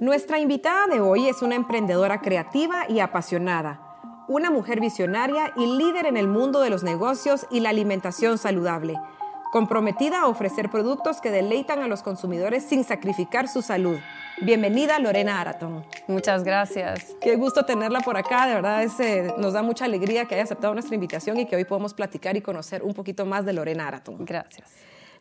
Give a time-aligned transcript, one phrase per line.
[0.00, 3.82] Nuestra invitada de hoy es una emprendedora creativa y apasionada,
[4.28, 8.94] una mujer visionaria y líder en el mundo de los negocios y la alimentación saludable,
[9.52, 13.98] comprometida a ofrecer productos que deleitan a los consumidores sin sacrificar su salud.
[14.40, 15.84] Bienvenida Lorena Araton.
[16.08, 17.14] Muchas gracias.
[17.20, 20.72] Qué gusto tenerla por acá, de verdad eh, nos da mucha alegría que haya aceptado
[20.72, 24.24] nuestra invitación y que hoy podamos platicar y conocer un poquito más de Lorena Araton.
[24.24, 24.66] Gracias.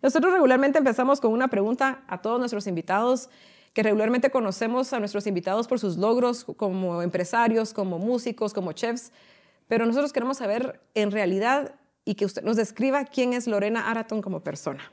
[0.01, 3.29] Nosotros regularmente empezamos con una pregunta a todos nuestros invitados,
[3.73, 9.11] que regularmente conocemos a nuestros invitados por sus logros como empresarios, como músicos, como chefs,
[9.67, 14.21] pero nosotros queremos saber en realidad y que usted nos describa quién es Lorena Araton
[14.21, 14.91] como persona.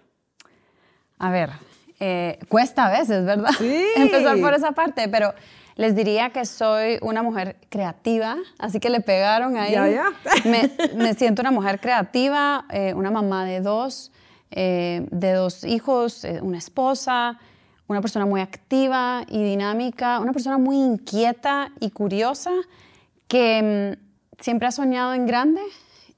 [1.19, 1.50] A ver,
[1.98, 3.50] eh, cuesta a veces, ¿verdad?
[3.59, 3.84] Sí.
[3.97, 5.33] Empezar por esa parte, pero
[5.77, 9.72] les diría que soy una mujer creativa, así que le pegaron ahí.
[9.72, 10.12] Ya, ya.
[10.97, 14.11] Me, siento una mujer creativa, eh, una mamá de dos,
[14.50, 17.38] eh, de dos hijos, eh, una esposa,
[17.88, 22.52] una persona muy activa y dinámica, una persona muy inquieta y curiosa
[23.28, 25.62] que mm, siempre ha soñado en grande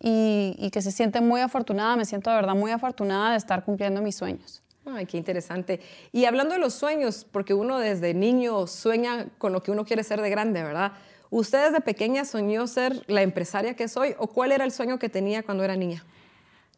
[0.01, 3.65] y, y, que se siente muy afortunada, me siento de verdad muy afortunada de estar
[3.65, 4.63] cumpliendo mis sueños.
[4.87, 5.81] Ay, qué interesante.
[6.13, 10.03] Y hablando de los sueños, porque uno desde niño sueña con lo que uno quiere
[10.03, 10.93] ser de grande, ¿verdad?
[11.31, 15.09] ¿Usted desde pequeña soñó ser la empresaria que soy o cuál era el sueño que
[15.11, 16.05] tenía cuando era niña?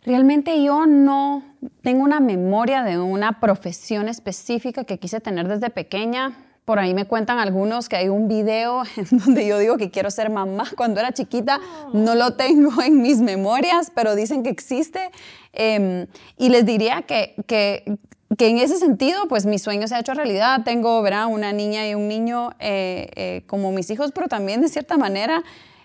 [0.03, 1.43] Realmente yo no
[1.83, 6.47] tengo una memoria de una profesión específica que quise tener desde pequeña.
[6.65, 10.11] Por ahí me cuentan algunos que hay un video en donde yo digo que quiero
[10.11, 11.61] ser mamá cuando era chiquita.
[11.93, 15.11] No lo tengo en mis memorias, pero dicen que existe.
[15.53, 16.06] Eh,
[16.39, 17.98] y les diría que, que,
[18.39, 20.62] que, en ese sentido, pues mi sueño se ha hecho realidad.
[20.65, 21.27] Tengo, ¿verdad?
[21.27, 25.43] Una niña y un niño eh, eh, como mis hijos, pero también de cierta manera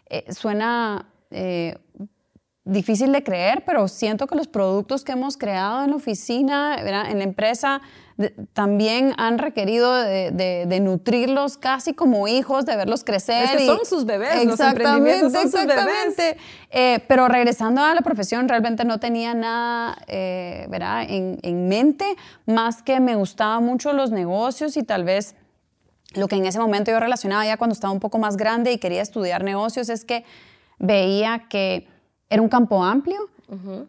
[0.10, 1.10] eh, suena
[2.66, 7.20] difícil de creer, pero siento que los productos que hemos creado en la oficina, en
[7.20, 7.82] la empresa,
[8.54, 10.32] también han requerido de,
[10.66, 13.44] de, nutrirlos casi como hijos, de verlos crecer.
[13.44, 16.06] Es que son sus bebés, exactamente, los son exactamente.
[16.06, 16.38] sus bebés.
[16.72, 21.04] Eh, pero regresando a la profesión, realmente no tenía nada eh, ¿verdad?
[21.10, 22.16] En, en mente,
[22.46, 25.36] más que me gustaban mucho los negocios y tal vez
[26.14, 28.78] lo que en ese momento yo relacionaba ya cuando estaba un poco más grande y
[28.78, 30.24] quería estudiar negocios es que
[30.80, 31.88] veía que
[32.36, 33.30] era un campo amplio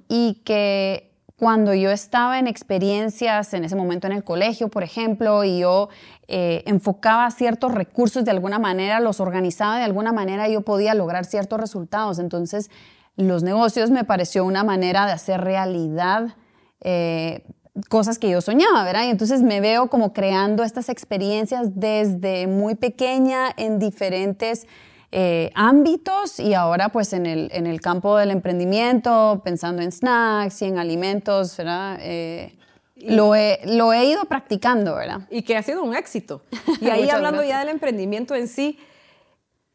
[0.08, 5.42] y que cuando yo estaba en experiencias, en ese momento en el colegio, por ejemplo,
[5.42, 5.88] y yo
[6.28, 11.24] eh, enfocaba ciertos recursos de alguna manera, los organizaba de alguna manera, yo podía lograr
[11.24, 12.20] ciertos resultados.
[12.20, 12.70] Entonces,
[13.16, 16.36] los negocios me pareció una manera de hacer realidad
[16.80, 17.44] eh,
[17.88, 19.06] cosas que yo soñaba, ¿verdad?
[19.06, 24.68] Y entonces me veo como creando estas experiencias desde muy pequeña en diferentes
[25.12, 30.62] eh, ámbitos y ahora pues en el, en el campo del emprendimiento, pensando en snacks
[30.62, 31.98] y en alimentos, ¿verdad?
[32.00, 32.58] Eh,
[32.96, 35.20] lo, he, lo he ido practicando, ¿verdad?
[35.30, 36.42] Y que ha sido un éxito.
[36.80, 38.78] Y ahí hablando ya del emprendimiento en sí,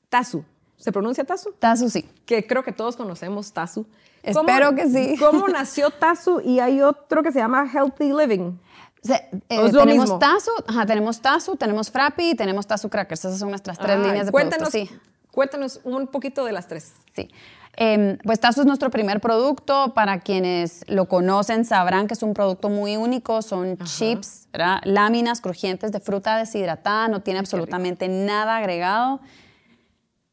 [0.09, 0.43] Tazu.
[0.77, 1.53] ¿Se pronuncia Tazu?
[1.57, 2.09] Tazu, sí.
[2.25, 3.85] Que creo que todos conocemos Tazu.
[4.23, 5.15] Espero que sí.
[5.19, 6.41] ¿Cómo nació Tazu?
[6.41, 8.59] Y hay otro que se llama Healthy Living.
[9.03, 9.17] O sea,
[9.49, 13.25] eh, tenemos Tazu, ajá, tenemos Tazu, tenemos Frappy y tenemos Tazu Crackers.
[13.25, 14.95] Esas son nuestras tres Ah, líneas de cuéntanos, productos.
[14.95, 15.10] Sí.
[15.31, 16.93] Cuéntanos un poquito de las tres.
[17.15, 17.29] Sí.
[17.77, 19.93] Eh, pues Tazo es nuestro primer producto.
[19.93, 23.41] Para quienes lo conocen sabrán que es un producto muy único.
[23.41, 24.81] Son chips, ¿verdad?
[24.83, 27.07] láminas crujientes de fruta deshidratada.
[27.07, 29.21] No tiene absolutamente nada agregado.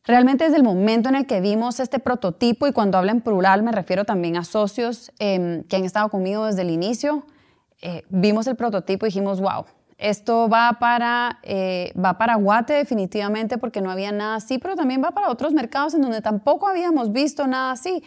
[0.04, 3.62] Realmente desde el momento en el que vimos este prototipo, y cuando hablo en plural
[3.62, 7.26] me refiero también a socios eh, que han estado conmigo desde el inicio,
[7.82, 9.66] eh, vimos el prototipo y dijimos, wow,
[9.98, 15.02] esto va para, eh, va para Guate definitivamente porque no había nada así, pero también
[15.02, 18.04] va para otros mercados en donde tampoco habíamos visto nada así.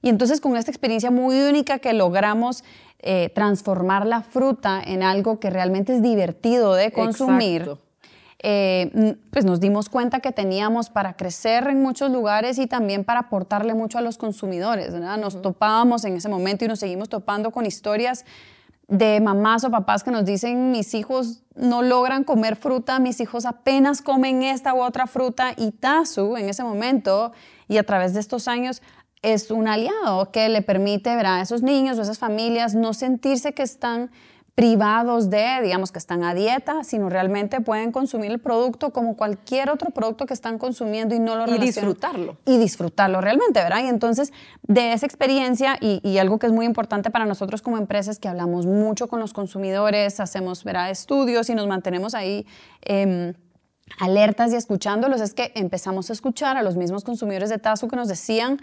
[0.00, 2.64] Y entonces con esta experiencia muy única que logramos
[3.00, 7.76] eh, transformar la fruta en algo que realmente es divertido de consumir,
[8.38, 13.20] eh, pues nos dimos cuenta que teníamos para crecer en muchos lugares y también para
[13.20, 14.92] aportarle mucho a los consumidores.
[14.92, 15.18] ¿verdad?
[15.18, 18.24] Nos topábamos en ese momento y nos seguimos topando con historias
[18.88, 23.46] de mamás o papás que nos dicen, mis hijos no logran comer fruta, mis hijos
[23.46, 27.32] apenas comen esta u otra fruta y Tazu en ese momento
[27.68, 28.82] y a través de estos años
[29.22, 33.54] es un aliado que le permite ver a esos niños o esas familias no sentirse
[33.54, 34.10] que están
[34.54, 39.68] privados de, digamos que están a dieta, sino realmente pueden consumir el producto como cualquier
[39.68, 42.36] otro producto que están consumiendo y no lo Y disfrutarlo.
[42.46, 43.82] y disfrutarlo realmente, ¿verdad?
[43.82, 47.78] Y entonces, de esa experiencia, y, y algo que es muy importante para nosotros como
[47.78, 50.88] empresa es que hablamos mucho con los consumidores, hacemos, ¿verdad?
[50.90, 52.46] Estudios y nos mantenemos ahí
[52.82, 53.34] em,
[53.98, 57.96] alertas y escuchándolos, es que empezamos a escuchar a los mismos consumidores de Tazo que
[57.96, 58.60] nos decían,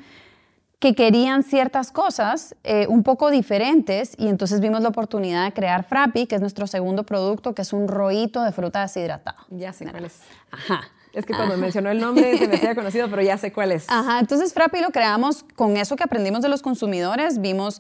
[0.82, 5.84] que querían ciertas cosas eh, un poco diferentes y entonces vimos la oportunidad de crear
[5.84, 9.38] Frappi, que es nuestro segundo producto, que es un rollito de fruta deshidratada.
[9.52, 10.22] Ya sé cuál es.
[10.50, 10.82] Ajá.
[11.14, 13.86] Es que cuando mencionó el nombre se me hacía conocido, pero ya sé cuál es.
[13.90, 17.80] Ajá, entonces Frappi lo creamos con eso que aprendimos de los consumidores, vimos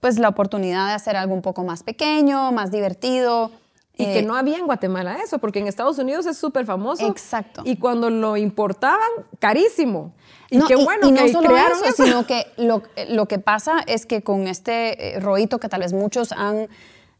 [0.00, 3.50] pues la oportunidad de hacer algo un poco más pequeño, más divertido.
[3.96, 7.08] Y que eh, no había en Guatemala eso, porque en Estados Unidos es súper famoso.
[7.08, 7.62] Exacto.
[7.64, 9.08] Y cuando lo importaban,
[9.38, 10.12] carísimo.
[10.50, 12.04] Y No, qué bueno y que no solo crearon eso, eso.
[12.04, 15.92] sino que lo, lo que pasa es que con este eh, rollito que tal vez
[15.92, 16.68] muchos han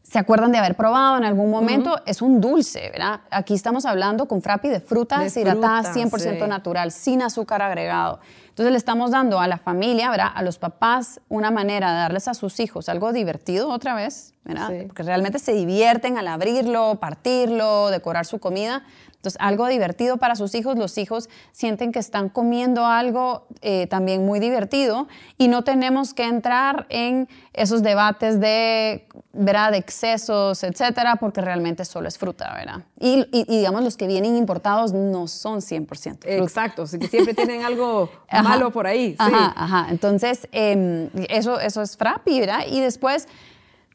[0.09, 3.21] se acuerdan de haber probado en algún momento, es un dulce, ¿verdad?
[3.29, 6.47] Aquí estamos hablando con Frappi de fruta De deshidratada, fruta, 100% sí.
[6.47, 8.21] natural, sin azúcar agregado.
[8.47, 10.29] Entonces le estamos dando a la familia, ¿verdad?
[10.33, 14.69] A los papás una manera de darles a sus hijos algo divertido otra vez, ¿verdad?
[14.69, 14.85] Sí.
[14.87, 18.83] Porque realmente se divierten al abrirlo, partirlo, decorar su comida.
[19.27, 20.77] Entonces, algo divertido para sus hijos.
[20.77, 26.23] Los hijos sienten que están comiendo algo eh, también muy divertido y no tenemos que
[26.23, 29.71] entrar en esos debates de, ¿verdad?
[29.71, 32.85] de excesos, etcétera, porque realmente solo es fruta, ¿verdad?
[33.01, 36.29] Y, y- y, digamos, los que vienen importados no son 100% fruta.
[36.29, 38.09] Exacto, siempre tienen algo
[38.43, 39.09] malo por ahí.
[39.09, 39.15] Sí.
[39.19, 39.87] Ajá, ajá.
[39.89, 42.59] Entonces, em, eso, eso es Frappi, ¿verdad?
[42.71, 43.27] Y después,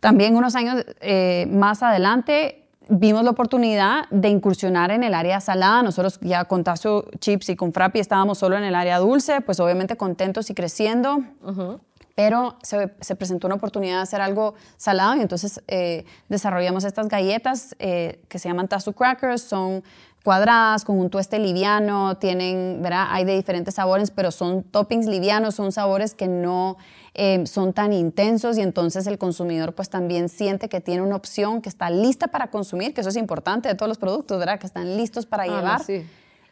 [0.01, 2.59] también unos años eh, más adelante,
[2.89, 5.83] vimos la oportunidad de incursionar en el área salada.
[5.83, 9.61] Nosotros ya con Tazo Chips y con Frappi estábamos solo en el área dulce, pues
[9.61, 11.21] obviamente contentos y creciendo.
[12.15, 17.09] Pero se, se presentó una oportunidad de hacer algo salado y entonces eh, desarrollamos estas
[17.09, 19.43] galletas eh, que se llaman Tazo Crackers.
[19.43, 19.83] Son
[20.25, 23.07] cuadradas con un tueste liviano, tienen, ¿verdad?
[23.11, 26.77] Hay de diferentes sabores, pero son toppings livianos, son sabores que no
[27.15, 31.61] eh, son tan intensos y entonces el consumidor pues también siente que tiene una opción
[31.61, 34.59] que está lista para consumir, que eso es importante de todos los productos, ¿verdad?
[34.59, 35.83] Que están listos para Ah, llevar.
[35.85, 36.07] sí.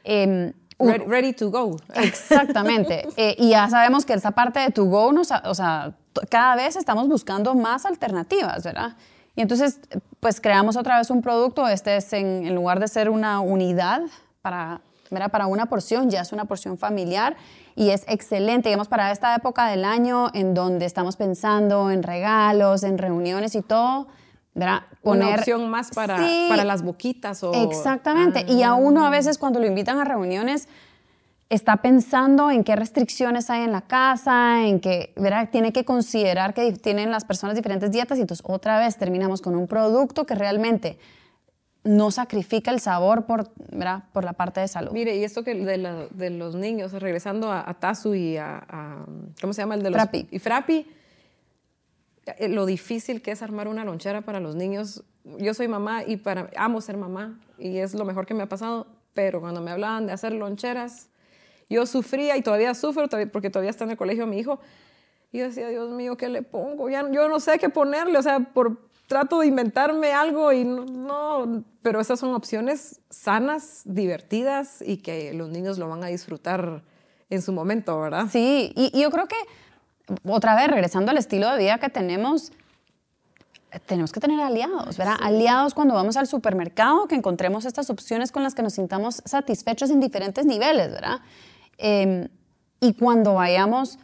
[0.04, 0.52] Em,
[0.82, 1.76] Ready, ready to go.
[1.94, 3.06] Exactamente.
[3.16, 5.92] Eh, y ya sabemos que esa parte de To Go, nos, o sea,
[6.30, 8.96] cada vez estamos buscando más alternativas, ¿verdad?
[9.40, 9.80] Y entonces,
[10.20, 11.66] pues creamos otra vez un producto.
[11.66, 14.02] Este es en, en lugar de ser una unidad
[14.42, 15.30] para, ¿verdad?
[15.30, 17.38] para una porción, ya es una porción familiar
[17.74, 22.82] y es excelente, digamos, para esta época del año en donde estamos pensando en regalos,
[22.82, 24.08] en reuniones y todo.
[24.52, 24.82] ¿verdad?
[25.02, 26.46] Una opción más para, Sí.
[26.50, 27.54] para las boquitas o...
[27.54, 28.44] Exactamente.
[28.46, 30.68] Y a uno a veces cuando lo invitan a reuniones
[31.50, 35.50] está pensando en qué restricciones hay en la casa, en que ¿verdad?
[35.50, 39.54] tiene que considerar que tienen las personas diferentes dietas y entonces otra vez terminamos con
[39.56, 40.98] un producto que realmente
[41.82, 44.04] no sacrifica el sabor por, ¿verdad?
[44.12, 44.92] por la parte de salud.
[44.92, 48.58] Mire, y esto que de, la- de los niños, regresando a, a Tazu y a,
[48.68, 49.04] a-
[49.40, 49.96] ¿Cómo se llama el de los?
[50.00, 50.28] Frappi.
[50.30, 50.86] Y Frappi,
[52.38, 55.02] eh, lo difícil que es armar una lonchera para los niños.
[55.38, 58.48] Yo soy mamá y para, amo ser mamá y es lo mejor que me ha
[58.48, 61.08] pasado, pero cuando me hablaban de hacer loncheras,
[61.70, 64.60] yo sufría y todavía sufro porque todavía está en el colegio mi hijo.
[65.32, 66.90] Y yo decía, Dios mío, ¿qué le pongo?
[66.90, 70.84] Ya, yo no sé qué ponerle, o sea, por, trato de inventarme algo y no,
[70.84, 76.82] no, pero esas son opciones sanas, divertidas y que los niños lo van a disfrutar
[77.28, 78.26] en su momento, ¿verdad?
[78.30, 79.36] Sí, y, y yo creo que,
[80.24, 82.52] otra vez, regresando al estilo de vida que tenemos,
[83.86, 85.16] tenemos que tener aliados, ¿verdad?
[85.20, 89.90] Aliados cuando vamos al supermercado, que encontremos estas opciones con las que nos sintamos satisfechos
[89.90, 91.20] en diferentes niveles, ¿verdad?
[91.82, 92.28] Eh,
[92.80, 93.98] y cuando vayamos,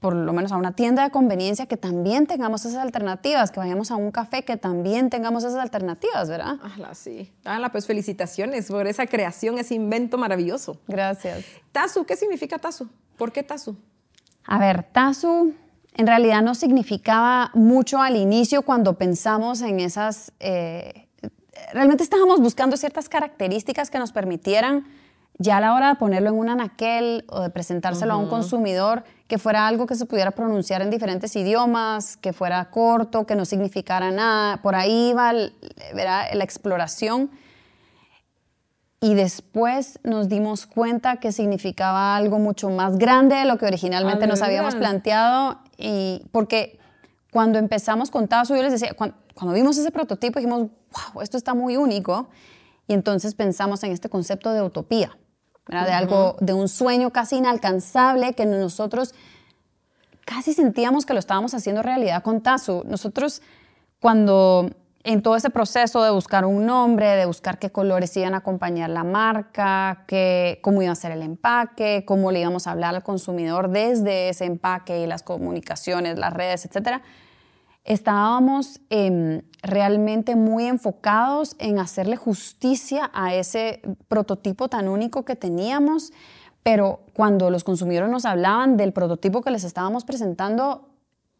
[0.00, 3.90] por lo menos a una tienda de conveniencia, que también tengamos esas alternativas, que vayamos
[3.90, 6.58] a un café, que también tengamos esas alternativas, ¿verdad?
[6.62, 7.32] Ajá, sí.
[7.44, 10.78] Ala, pues felicitaciones por esa creación, ese invento maravilloso.
[10.88, 11.44] Gracias.
[11.72, 12.88] Tazu, ¿qué significa Tazu?
[13.16, 13.76] ¿Por qué Tazu?
[14.46, 15.54] A ver, Tazu
[15.94, 20.32] en realidad no significaba mucho al inicio cuando pensamos en esas...
[20.40, 21.08] eh,
[21.72, 24.86] realmente estábamos buscando ciertas características que nos permitieran
[25.38, 29.02] ya a la hora de ponerlo en un anaquel o de presentárselo a un consumidor,
[29.26, 33.44] que fuera algo que se pudiera pronunciar en diferentes idiomas, que fuera corto, que no
[33.44, 34.58] significara nada.
[34.62, 35.52] Por ahí iba el-
[35.94, 36.26] ¿verdad?
[36.34, 37.30] la exploración.
[39.00, 44.18] Y después nos dimos cuenta que significaba algo mucho más grande de lo que originalmente
[44.24, 45.58] Ah, ¿de nos habíamos planteado.
[45.76, 46.78] Y porque
[47.30, 50.68] cuando empezamos con Tazo, yo les decía, cuando, cuando vimos ese prototipo dijimos,
[51.12, 52.28] wow, esto está muy único.
[52.86, 55.16] Y entonces pensamos en este concepto de utopía,
[55.66, 55.86] ¿verdad?
[55.86, 59.14] de algo, de un sueño casi inalcanzable que nosotros
[60.24, 62.82] casi sentíamos que lo estábamos haciendo realidad con Tazu.
[62.86, 63.42] Nosotros,
[64.00, 64.70] cuando
[65.04, 68.88] en todo ese proceso de buscar un nombre, de buscar qué colores iban a acompañar
[68.88, 73.02] la marca, qué, cómo iba a ser el empaque, cómo le íbamos a hablar al
[73.02, 77.02] consumidor desde ese empaque y las comunicaciones, las redes, etcétera,
[77.84, 86.12] estábamos em, realmente muy enfocados en hacerle justicia a ese prototipo tan único que teníamos,
[86.62, 90.88] pero cuando los consumidores nos hablaban del prototipo que les estábamos presentando,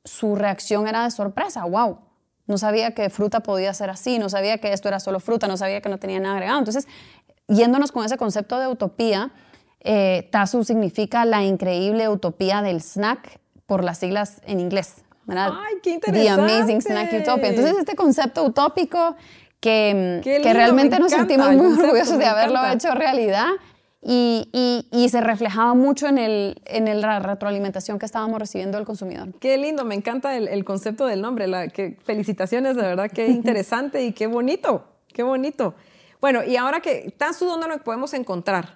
[0.04, 1.98] su reacción era de sorpresa, wow,
[2.46, 5.56] no sabía que fruta podía ser así, no sabía que esto era solo fruta, no
[5.56, 6.58] sabía que no tenía nada agregado.
[6.58, 6.86] Entonces,
[7.48, 9.32] yéndonos con ese concepto de utopía,
[9.80, 15.03] eh, TASU significa la increíble utopía del snack por las siglas en inglés.
[15.28, 16.46] ¡Ay, qué interesante!
[16.46, 17.48] The Amazing Snack Utopia.
[17.48, 19.16] Entonces, este concepto utópico
[19.60, 23.48] que, que realmente nos sentimos muy orgullosos de haberlo hecho realidad
[24.06, 29.32] y, y, se reflejaba mucho en, el, en la retroalimentación que estábamos recibiendo del consumidor.
[29.40, 31.46] Qué lindo, me encanta el, el concepto del nombre.
[31.46, 35.74] La, que, felicitaciones, de verdad, qué interesante y qué bonito, qué bonito.
[36.20, 38.74] Bueno, y ahora que, Tazu, ¿dónde nos podemos encontrar?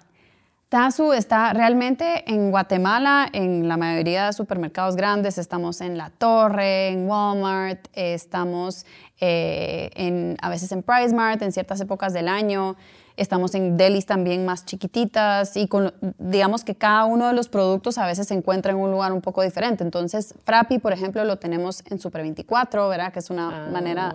[0.69, 5.39] Tazu está realmente en Guatemala, en la mayoría de supermercados grandes.
[5.39, 8.85] Estamos en La Torre, en Walmart, estamos
[9.19, 12.75] eh, en, a veces en PriceMart en ciertas épocas del año.
[13.17, 17.97] Estamos en delis también más chiquititas y con, digamos que cada uno de los productos
[17.97, 19.83] a veces se encuentra en un lugar un poco diferente.
[19.83, 23.11] Entonces, Frappi, por ejemplo, lo tenemos en Super 24, ¿verdad?
[23.11, 23.71] Que es una ah.
[23.71, 24.13] manera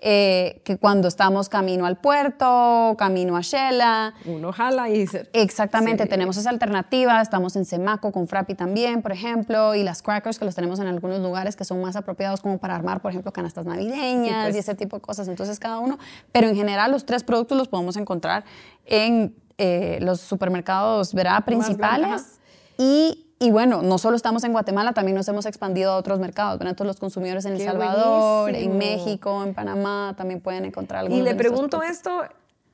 [0.00, 4.12] eh, que cuando estamos camino al puerto, camino a Shela.
[4.26, 5.30] Uno jala y se...
[5.32, 7.22] Exactamente, tenemos esa alternativa.
[7.22, 10.88] Estamos en Semaco con Frappi también, por ejemplo, y las crackers que los tenemos en
[10.88, 14.56] algunos lugares que son más apropiados como para armar, por ejemplo, canastas navideñas pues.
[14.56, 15.28] y ese tipo de cosas.
[15.28, 15.98] Entonces, cada uno.
[16.32, 18.44] Pero en general, los tres productos los podemos encontrar
[18.84, 21.44] en eh, los supermercados, ¿verdad?
[21.44, 22.40] Principales.
[22.76, 26.58] Y y bueno, no solo estamos en Guatemala, también nos hemos expandido a otros mercados.
[26.58, 26.76] ¿verdad?
[26.76, 31.16] Todos los consumidores en El Salvador, en México, en Panamá, también pueden encontrar algo.
[31.16, 32.22] Y le pregunto esto,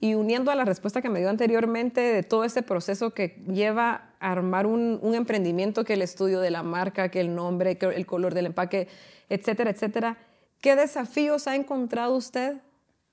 [0.00, 4.12] y uniendo a la respuesta que me dio anteriormente de todo este proceso que lleva
[4.20, 7.86] a armar un, un, emprendimiento, que el estudio de la marca, que el nombre, que
[7.86, 8.88] el color del empaque,
[9.28, 10.18] etcétera, etcétera.
[10.60, 12.58] ¿Qué desafíos ha encontrado usted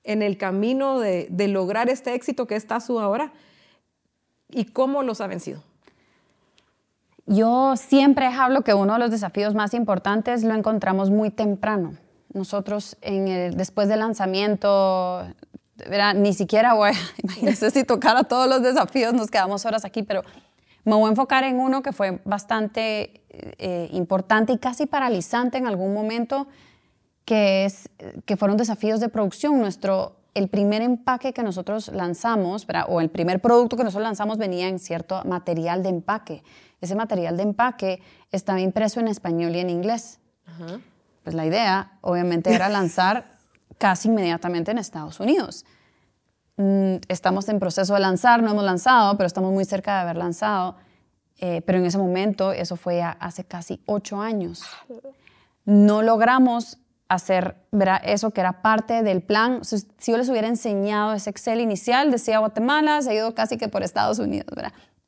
[0.04, 3.34] en el camino de, de lograr este éxito que está su ahora?
[4.50, 5.64] ¿Y cómo los ha vencido?
[7.28, 11.98] Yo siempre hablo que uno de los desafíos más importantes lo encontramos muy temprano.
[12.34, 15.28] Nosotros en el, después del lanzamiento,
[16.16, 16.92] ni siquiera voy,
[17.24, 20.24] imagínense si tocara todos los desafíos, nos quedamos horas aquí, pero
[20.86, 25.68] me voy a enfocar en uno que fue bastante eh, importante y casi paralizante en
[25.68, 26.48] algún momento,
[27.26, 27.90] que, es,
[28.26, 29.60] que fueron desafíos de producción.
[29.60, 34.68] Nuestro, el primer empaque que nosotros lanzamos, o el primer producto que nosotros lanzamos venía
[34.68, 36.44] en cierto material de empaque
[36.82, 38.02] ese material de empaque
[38.32, 40.20] estaba impreso en español y en inglés.
[41.24, 43.26] Pues la idea, obviamente, era lanzar
[43.78, 45.66] casi inmediatamente en Estados Unidos.
[46.58, 50.18] Mm, estamos en proceso de lanzar, no hemos lanzado, pero estamos muy cerca de haber
[50.18, 50.76] lanzado.
[51.40, 54.64] Eh, pero en ese momento, eso fue hace casi ocho años.
[55.66, 56.80] No logramos
[57.10, 57.56] hacer
[58.04, 59.64] eso que era parte del plan.
[59.64, 64.20] Si yo les hubiera enseñado ese Excel inicial, decía Guatemala, seguido casi que por Estados
[64.20, 64.48] Unidos.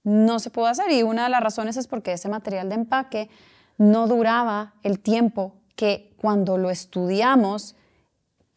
[0.04, 3.30] no se pudo hacer y una de las razones es porque ese material de empaque
[3.78, 7.76] no duraba el tiempo que cuando lo estudiamos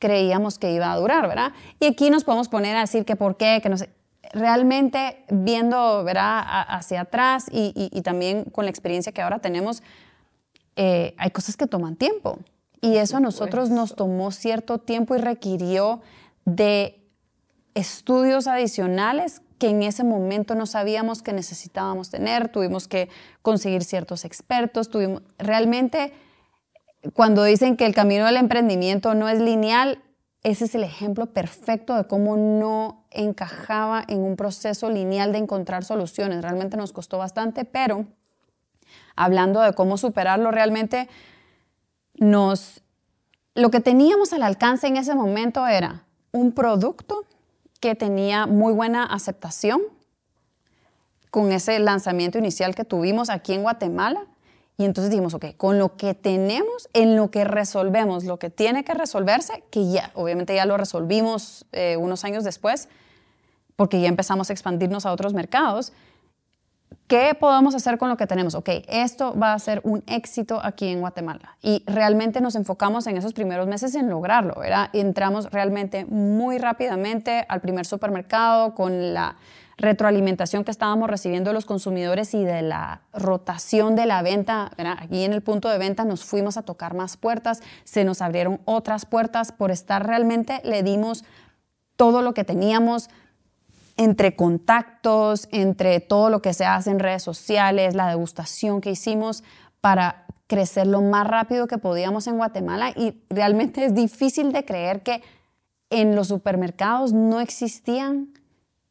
[0.02, 1.52] creíamos que iba a durar, ¿verdad?
[1.78, 3.88] Y aquí nos podemos poner a decir que por qué, que no sé.
[4.32, 6.42] Realmente viendo, ¿verdad?
[6.44, 9.82] Hacia atrás y, también con la experiencia que ahora tenemos,
[10.74, 12.38] eh, hay cosas que toman tiempo.
[12.82, 16.02] Y eso a nosotros nos tomó cierto tiempo y requirió
[16.44, 17.00] de
[17.74, 23.08] estudios adicionales que en ese momento no sabíamos que necesitábamos tener, tuvimos que
[23.40, 26.12] conseguir ciertos expertos, tuvimos realmente
[27.14, 30.02] cuando dicen que el camino del emprendimiento no es lineal,
[30.42, 35.84] ese es el ejemplo perfecto de cómo no encajaba en un proceso lineal de encontrar
[35.84, 36.42] soluciones.
[36.42, 38.06] Realmente nos costó bastante, pero
[39.14, 41.08] hablando de cómo superarlo, realmente
[42.14, 42.82] nos
[43.54, 47.24] lo que teníamos al alcance en ese momento era un producto
[47.80, 49.82] que tenía muy buena aceptación
[51.30, 54.26] con ese lanzamiento inicial que tuvimos aquí en Guatemala.
[54.78, 58.84] Y entonces dijimos, ok, con lo que tenemos, en lo que resolvemos, lo que tiene
[58.84, 62.88] que resolverse, que ya, obviamente ya lo resolvimos eh, unos años después,
[63.76, 65.92] porque ya empezamos a expandirnos a otros mercados,
[67.06, 68.54] ¿Qué podemos hacer con lo que tenemos?
[68.54, 71.56] Ok, esto va a ser un éxito aquí en Guatemala.
[71.62, 74.90] Y realmente nos enfocamos en esos primeros meses en lograrlo, ¿verdad?
[74.92, 79.36] entramos realmente muy rápidamente al primer supermercado con la
[79.78, 84.70] retroalimentación que estábamos recibiendo de los consumidores y de la rotación de la venta.
[84.76, 84.96] ¿verdad?
[85.00, 88.60] Aquí en el punto de venta nos fuimos a tocar más puertas, se nos abrieron
[88.64, 91.24] otras puertas por estar realmente, le dimos
[91.96, 93.10] todo lo que teníamos,
[93.96, 99.44] entre contactos, entre todo lo que se hace en redes sociales, la degustación que hicimos
[99.80, 102.90] para crecer lo más rápido que podíamos en Guatemala.
[102.90, 105.22] Y realmente es difícil de creer que
[105.90, 108.32] en los supermercados no existían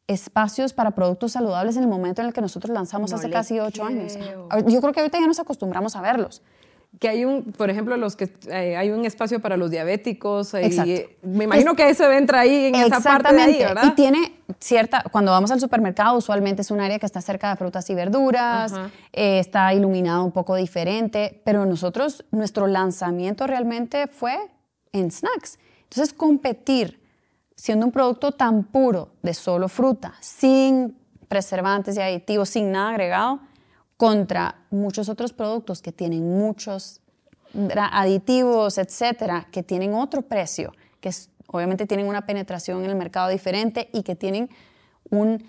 [0.06, 3.84] espacios para productos saludables en el momento en el que nosotros lanzamos hace casi ocho
[3.84, 4.18] años.
[4.66, 6.42] Yo creo que ahorita ya nos acostumbramos a verlos
[6.98, 10.56] que hay un, por ejemplo, los que eh, hay un espacio para los diabéticos y
[10.56, 13.84] eh, me imagino que eso entra ahí en esa parte de ahí, ¿verdad?
[13.86, 17.56] Y tiene cierta, cuando vamos al supermercado usualmente es un área que está cerca de
[17.56, 18.72] frutas y verduras,
[19.12, 24.38] eh, está iluminado un poco diferente, pero nosotros, nuestro lanzamiento realmente fue
[24.92, 25.58] en snacks.
[25.84, 27.00] Entonces, competir
[27.56, 30.96] siendo un producto tan puro de solo fruta, sin
[31.28, 33.40] preservantes y aditivos, sin nada agregado,
[34.02, 37.00] contra muchos otros productos que tienen muchos
[37.92, 41.10] aditivos, etcétera, que tienen otro precio, que
[41.46, 44.50] obviamente tienen una penetración en el mercado diferente y que tienen
[45.08, 45.48] un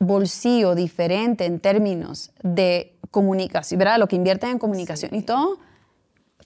[0.00, 4.00] bolsillo diferente en términos de comunicación, ¿verdad?
[4.00, 5.60] Lo que invierten en comunicación y todo,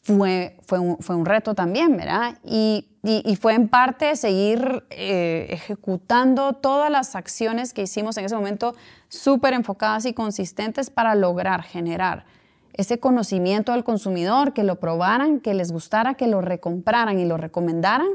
[0.06, 2.38] fue, fue, un, fue un reto también, ¿verdad?
[2.44, 8.36] Y, y, fue en parte seguir eh, ejecutando todas las acciones que hicimos en ese
[8.36, 8.74] momento
[9.08, 12.24] súper enfocadas y consistentes para lograr generar
[12.72, 17.36] ese conocimiento del consumidor, que lo probaran, que les gustara, que lo recompraran y lo
[17.36, 18.08] recomendaran,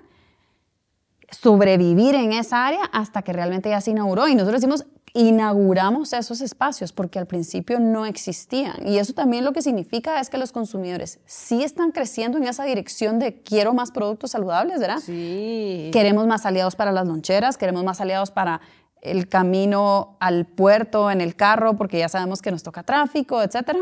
[1.30, 4.28] sobrevivir en esa área hasta que realmente ya se inauguró.
[4.28, 8.88] Y nosotros decimos, inauguramos esos espacios porque al principio no existían.
[8.88, 12.64] Y eso también lo que significa es que los consumidores sí están creciendo en esa
[12.64, 15.00] dirección de quiero más productos saludables, ¿verdad?
[15.00, 15.90] Sí.
[15.92, 18.62] Queremos más aliados para las loncheras, queremos más aliados para
[19.02, 23.80] el camino al puerto en el carro porque ya sabemos que nos toca tráfico, etc.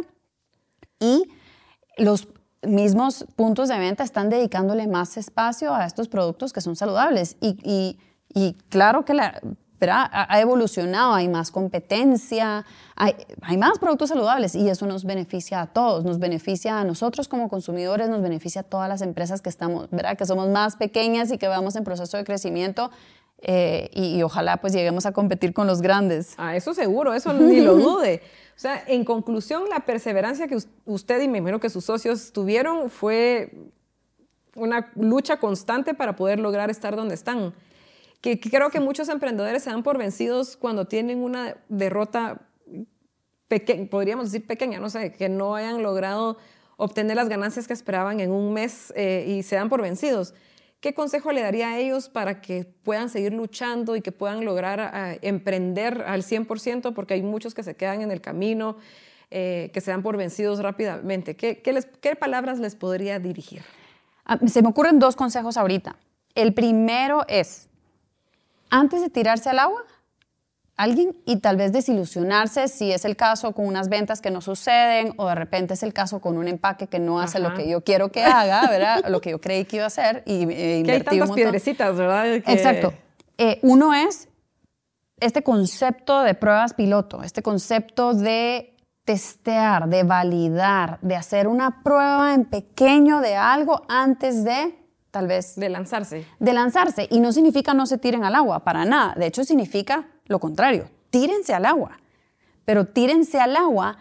[1.00, 1.26] Y
[1.98, 2.28] los
[2.64, 7.38] mismos puntos de venta están dedicándole más espacio a estos productos que son saludables.
[7.40, 8.00] Y, y,
[8.34, 9.40] y claro que la,
[9.88, 15.68] ha, evolucionado, hay más competencia, hay, hay, más productos saludables y eso nos beneficia a
[15.68, 19.90] todos, nos beneficia a nosotros como consumidores, nos beneficia a todas las empresas que estamos,
[19.92, 20.18] ¿verdad?
[20.18, 22.92] que somos más pequeñas y que vamos en proceso de crecimiento
[23.42, 26.34] eh, y, ojalá pues lleguemos a competir con los grandes.
[26.38, 28.22] Ah, eso seguro, eso ni lo dude.
[28.56, 32.90] O sea, en conclusión, la perseverancia que usted y me imagino que sus socios tuvieron
[32.90, 33.54] fue
[34.56, 37.54] una lucha constante para poder lograr estar donde están
[38.22, 42.42] que, creo que muchos emprendedores se dan por vencidos cuando tienen una derrota
[43.48, 46.38] pequeña, podríamos decir pequeña, no sé, que no hayan logrado
[46.78, 50.34] obtener las ganancias que esperaban en un mes eh, y se dan por vencidos.
[50.80, 55.20] ¿Qué consejo le daría a ellos para que puedan seguir luchando y que puedan lograr
[55.22, 56.94] emprender al 100%?
[56.94, 58.78] Porque hay muchos que se quedan en el camino,
[59.30, 61.36] eh, que se dan por vencidos rápidamente.
[61.36, 63.62] ¿Qué, qué, les, ¿Qué, palabras les podría dirigir?
[64.24, 65.98] Ah, se me ocurren dos consejos ahorita.
[66.34, 67.69] El primero es,
[68.70, 69.84] antes de tirarse al agua,
[70.80, 75.14] alguien y tal vez desilusionarse si es el caso con unas ventas que no suceden
[75.18, 77.84] o de repente es el caso con un empaque que no hace lo que yo
[77.84, 79.04] quiero que haga, ¿verdad?
[79.10, 82.34] lo que yo creí que iba a hacer y eh, que hay tantas piedrecitas, ¿verdad?
[82.34, 82.94] Exacto.
[83.38, 84.30] Eh, uno es
[85.20, 92.34] este concepto de pruebas piloto, este concepto de testear, de validar, de hacer una prueba
[92.34, 94.79] en pequeño de algo antes de
[95.12, 95.56] tal vez...
[95.56, 96.26] De lanzarse.
[96.40, 97.08] De lanzarse.
[97.10, 99.16] Y no significa no se tiren al agua, para nada.
[99.18, 100.90] De hecho, significa lo contrario.
[101.10, 102.00] Tírense al agua.
[102.66, 103.98] Pero tírense al agua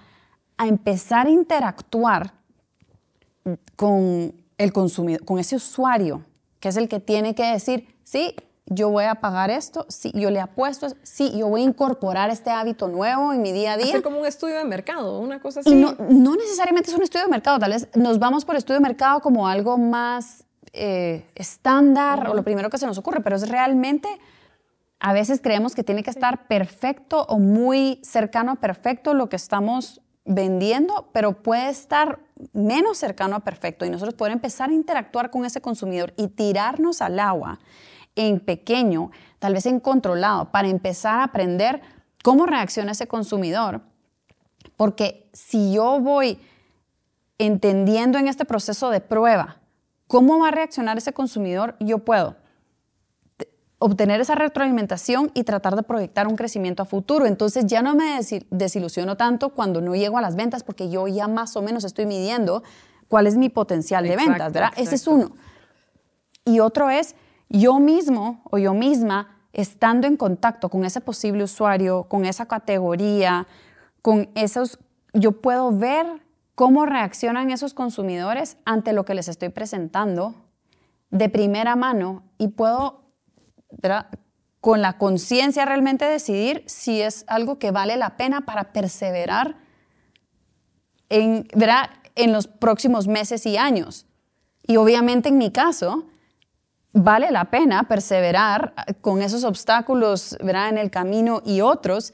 [0.57, 2.35] a empezar a interactuar
[3.77, 6.23] con el consumidor, con ese usuario,
[6.61, 8.35] que es el que tiene que decir, sí,
[8.67, 12.51] yo voy a pagar esto, sí, yo le apuesto, sí, yo voy a incorporar este
[12.51, 13.87] hábito nuevo en mi día a día.
[13.87, 15.71] Hacer como un estudio de mercado, una cosa así.
[15.71, 18.81] Y no, no necesariamente es un estudio de mercado, tal vez nos vamos por estudio
[18.81, 20.45] de mercado como algo más
[20.81, 24.09] eh, estándar o lo primero que se nos ocurre, pero es realmente,
[25.01, 29.35] a veces creemos que tiene que estar perfecto o muy cercano a perfecto lo que
[29.35, 32.21] estamos vendiendo, pero puede estar
[32.53, 33.85] menos cercano a perfecto.
[33.85, 37.59] Y nosotros poder empezar a interactuar con ese consumidor y tirarnos al agua
[38.15, 39.11] en pequeño,
[39.41, 41.81] tal vez en controlado, para empezar a aprender
[42.23, 43.81] cómo reacciona ese consumidor.
[44.77, 46.39] Porque si yo voy
[47.39, 49.59] entendiendo en este proceso de prueba
[50.09, 51.77] ¿Cómo va a reaccionar ese consumidor?
[51.79, 52.37] Yo puedo
[53.79, 57.27] obtener esa retroalimentación y tratar de proyectar un crecimiento a futuro.
[57.27, 58.19] Entonces ya no me
[58.51, 62.07] desilusiono tanto cuando no llego a las ventas porque yo ya más o menos estoy
[62.07, 62.65] midiendo
[63.07, 64.73] cuál es mi potencial de ventas, ¿verdad?
[64.77, 65.31] Ese es uno.
[66.45, 67.15] Y otro es
[67.49, 73.47] yo mismo o yo misma estando en contacto con ese posible usuario, con esa categoría,
[74.03, 74.79] con esos,
[75.13, 76.07] yo puedo ver
[76.59, 80.35] cómo reaccionan esos consumidores ante lo que les estoy presentando
[81.09, 83.05] de primera mano y puedo,
[84.61, 89.57] con la conciencia realmente decidir si es algo que vale la pena para perseverar
[91.11, 91.47] en,
[92.17, 94.07] en los próximos meses y años.
[94.67, 96.09] Y obviamente en mi caso,
[96.93, 100.71] vale la pena perseverar con esos obstáculos ¿verdad?
[100.71, 102.13] en el camino y otros,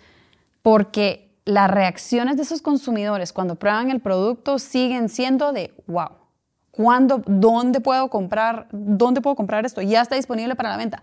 [0.61, 6.11] porque las reacciones de esos consumidores cuando prueban el producto siguen siendo de wow.
[6.71, 9.81] ¿Cuándo, dónde puedo comprar, dónde puedo comprar esto?
[9.81, 11.03] Ya está disponible para la venta.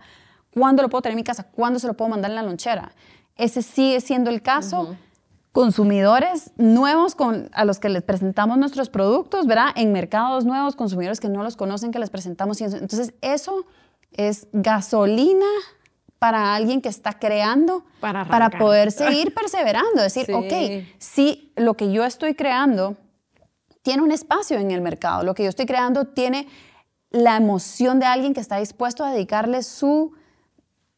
[0.52, 1.44] ¿Cuándo lo puedo tener en mi casa?
[1.44, 2.92] ¿Cuándo se lo puedo mandar en la lonchera?
[3.36, 4.96] Ese sigue siendo el caso.
[5.52, 9.68] Consumidores nuevos con, a los que les presentamos nuestros productos, ¿verdad?
[9.76, 12.60] En mercados nuevos, consumidores que no los conocen, que les presentamos.
[12.60, 13.66] Entonces, eso
[14.12, 15.46] es gasolina
[16.22, 20.00] para alguien que está creando para, para poder seguir perseverando.
[20.00, 22.96] Decir, ok, si lo que yo estoy creando
[23.82, 26.46] tiene un espacio en el mercado, lo que yo estoy creando tiene
[27.10, 30.12] la emoción de alguien que está dispuesto a dedicarle su,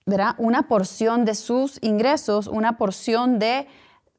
[0.05, 0.35] ¿verdad?
[0.37, 3.67] Una porción de sus ingresos, una porción de,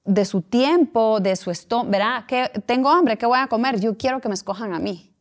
[0.05, 2.25] de su tiempo, de su estómago, ¿verdad?
[2.25, 3.79] Que tengo hambre, ¿qué voy a comer?
[3.79, 5.14] Yo quiero que me escojan a mí.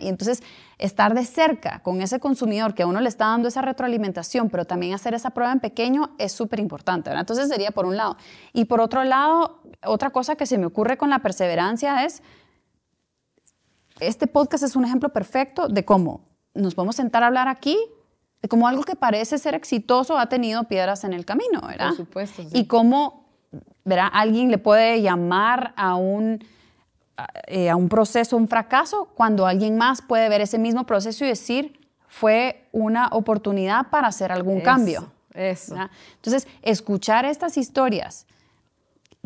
[0.00, 0.42] Y entonces
[0.78, 4.64] estar de cerca con ese consumidor que a uno le está dando esa retroalimentación, pero
[4.64, 7.10] también hacer esa prueba en pequeño es súper importante.
[7.10, 8.16] Entonces sería por un lado.
[8.52, 12.22] Y por otro lado, otra cosa que se me ocurre con la perseverancia es,
[14.00, 17.78] este podcast es un ejemplo perfecto de cómo nos podemos sentar a hablar aquí,
[18.42, 21.88] de cómo algo que parece ser exitoso ha tenido piedras en el camino, ¿verdad?
[21.88, 22.42] Por supuesto.
[22.52, 23.26] Y cómo,
[23.84, 24.08] ¿verdad?
[24.12, 26.44] Alguien le puede llamar a un
[27.46, 31.28] eh, a un proceso un fracaso cuando alguien más puede ver ese mismo proceso y
[31.28, 35.10] decir, fue una oportunidad para hacer algún cambio.
[35.32, 35.76] Eso.
[36.14, 38.26] Entonces, escuchar estas historias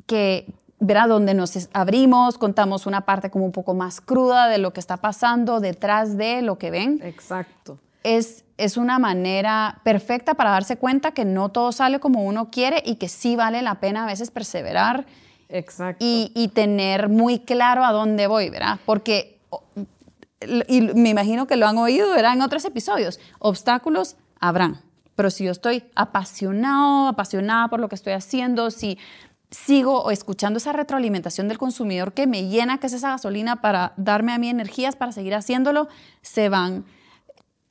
[0.07, 4.73] que, verá, donde nos abrimos, contamos una parte como un poco más cruda de lo
[4.73, 7.01] que está pasando detrás de lo que ven.
[7.03, 7.79] Exacto.
[8.03, 12.83] Es, es una manera perfecta para darse cuenta que no todo sale como uno quiere
[12.85, 15.07] y que sí vale la pena a veces perseverar
[15.51, 16.05] Exacto.
[16.05, 18.79] Y, tener muy claro a dónde voy, ¿verdad?
[18.87, 19.41] Porque,
[20.69, 22.35] y me imagino que lo han oído, ¿verdad?
[22.35, 24.81] En otros episodios, obstáculos habrán.
[25.15, 28.99] Pero si yo estoy apasionado, apasionada por lo que estoy haciendo, si
[29.51, 34.33] sigo escuchando esa retroalimentación del consumidor que me llena, que es esa gasolina para darme
[34.33, 35.89] a mí energías para seguir haciéndolo,
[36.23, 36.85] se van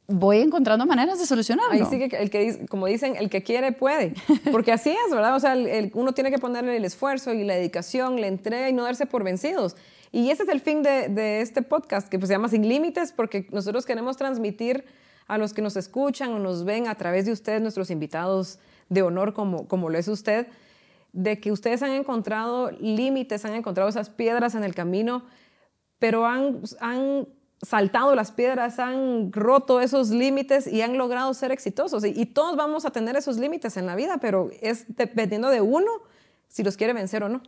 [0.10, 1.72] voy encontrando maneras de solucionarlo.
[1.72, 4.14] Ahí sí que, el que, como dicen, el que quiere puede,
[4.52, 5.36] porque así es, ¿verdad?
[5.36, 5.56] O sea,
[5.94, 9.24] uno tiene que ponerle el esfuerzo y la dedicación, la entrega y no darse por
[9.24, 9.76] vencidos.
[10.12, 13.48] Y ese es el fin de, este podcast, que pues se llama Sin Límites, porque
[13.52, 14.84] nosotros queremos transmitir
[15.28, 18.58] a los que nos escuchan o nos ven a través de ustedes, nuestros invitados
[18.90, 20.48] de honor, como, como lo es usted,
[21.14, 25.24] de que ustedes han encontrado límites, han encontrado esas piedras en el camino,
[26.00, 27.28] pero han, han
[27.62, 32.06] saltado las piedras, han roto esos límites y han logrado ser exitosos.
[32.06, 35.90] Y, todos vamos a tener esos límites en la vida, pero es dependiendo de uno
[36.48, 37.42] si los quiere vencer o no.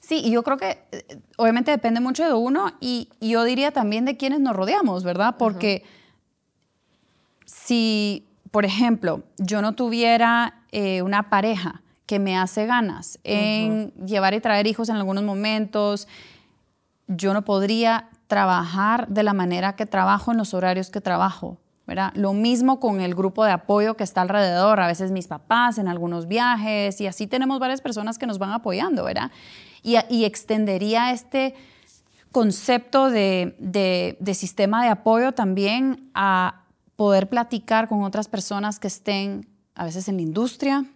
[0.00, 4.04] Sí, y yo creo que eh, obviamente depende mucho de uno y, yo diría también
[4.04, 5.36] de quienes nos rodeamos, ¿verdad?
[5.38, 5.82] Porque
[7.46, 14.34] si, por ejemplo, yo no tuviera eh, una pareja que me hace ganas en llevar
[14.34, 16.06] y traer hijos en algunos momentos,
[17.08, 21.58] yo no podría trabajar de la manera que trabajo en los horarios que trabajo.
[21.86, 22.10] ¿verdad?
[22.16, 25.86] Lo mismo con el grupo de apoyo que está alrededor, a veces mis papás en
[25.86, 29.30] algunos viajes y así tenemos varias personas que nos van apoyando, ¿verdad?
[29.84, 31.54] Y, extendería este
[32.32, 36.64] concepto de, sistema de apoyo también a
[36.96, 40.86] poder platicar con otras personas que estén a veces en la industria,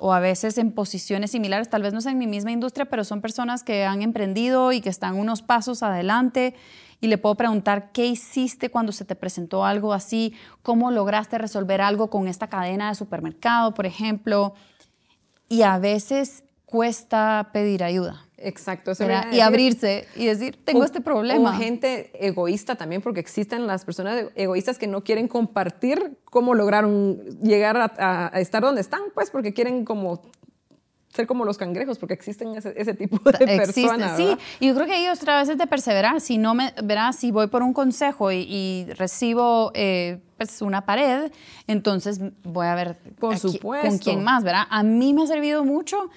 [0.00, 3.04] o a veces en posiciones similares, tal vez no es en mi misma industria, pero
[3.04, 6.54] son personas que han emprendido y que están unos pasos adelante
[7.00, 11.80] y le puedo preguntar qué hiciste cuando se te presentó algo así, cómo lograste resolver
[11.80, 14.54] algo con esta cadena de supermercado, por ejemplo.
[15.48, 18.24] Y a veces cuesta pedir ayuda.
[18.40, 18.92] Exacto.
[18.92, 21.50] Eso y abrirse y decir, tengo este problema.
[21.50, 27.18] O gente egoísta también, porque existen las personas egoístas que no quieren compartir cómo lograron
[27.42, 30.22] llegar a, estar donde están, pues porque quieren como
[31.12, 34.16] ser como los cangrejos, porque existen ese, tipo de personas.
[34.16, 36.20] Sí, y yo creo que hay otra vez es de perseverar.
[36.20, 41.32] Si no me, verás, si voy por un consejo y, recibo eh, pues una pared,
[41.66, 43.88] entonces voy a ver por supuesto.
[43.88, 44.62] con quién más, ¿verdad?
[44.70, 46.10] A mí me ha servido mucho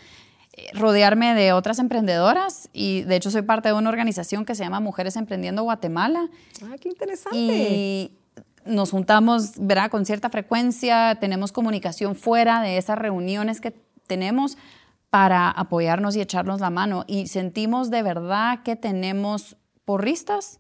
[0.74, 4.80] rodearme de otras emprendedoras y de hecho soy parte de una organización que se llama
[4.80, 6.30] Mujeres Emprendiendo Guatemala.
[6.64, 7.38] Ah, qué interesante.
[7.38, 8.18] Y
[8.66, 9.90] nos juntamos, ¿verdad?
[9.90, 13.72] Con cierta frecuencia, tenemos comunicación fuera de esas reuniones que
[14.08, 14.58] tenemos
[15.10, 20.60] para apoyarnos y echarnos la mano y sentimos de verdad que tenemos porristas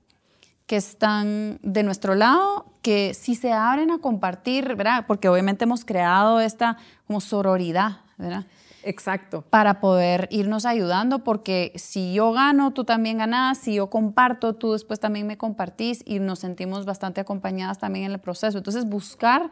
[0.67, 5.05] que están de nuestro lado, que si se abren a compartir, ¿verdad?
[5.07, 8.45] Porque obviamente hemos creado esta como sororidad ¿verdad?
[8.83, 9.43] Exacto.
[9.49, 14.73] Para poder irnos ayudando, porque si yo gano, tú también ganas, si yo comparto, tú
[14.73, 18.57] después también me compartís y nos sentimos bastante acompañadas también en el proceso.
[18.57, 19.51] Entonces, buscar,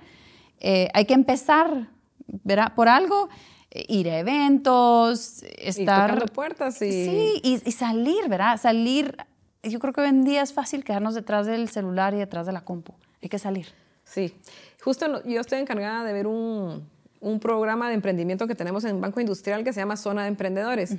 [0.60, 1.90] eh, hay que empezar,
[2.28, 2.74] ¿verdad?
[2.76, 3.30] Por algo,
[3.72, 6.24] eh, ir a eventos, estar...
[6.28, 6.92] Y puertas y...
[6.92, 8.60] Sí, y, y salir, ¿verdad?
[8.60, 9.16] Salir,
[9.64, 12.52] yo creo que hoy en día es fácil quedarnos detrás del celular y detrás de
[12.52, 12.94] la compu.
[13.22, 13.68] Hay que salir.
[14.04, 14.36] Sí,
[14.84, 16.86] justo yo estoy encargada de ver un,
[17.22, 20.98] un programa de emprendimiento que tenemos en Banco Industrial que se llama Zona de Emprendedores.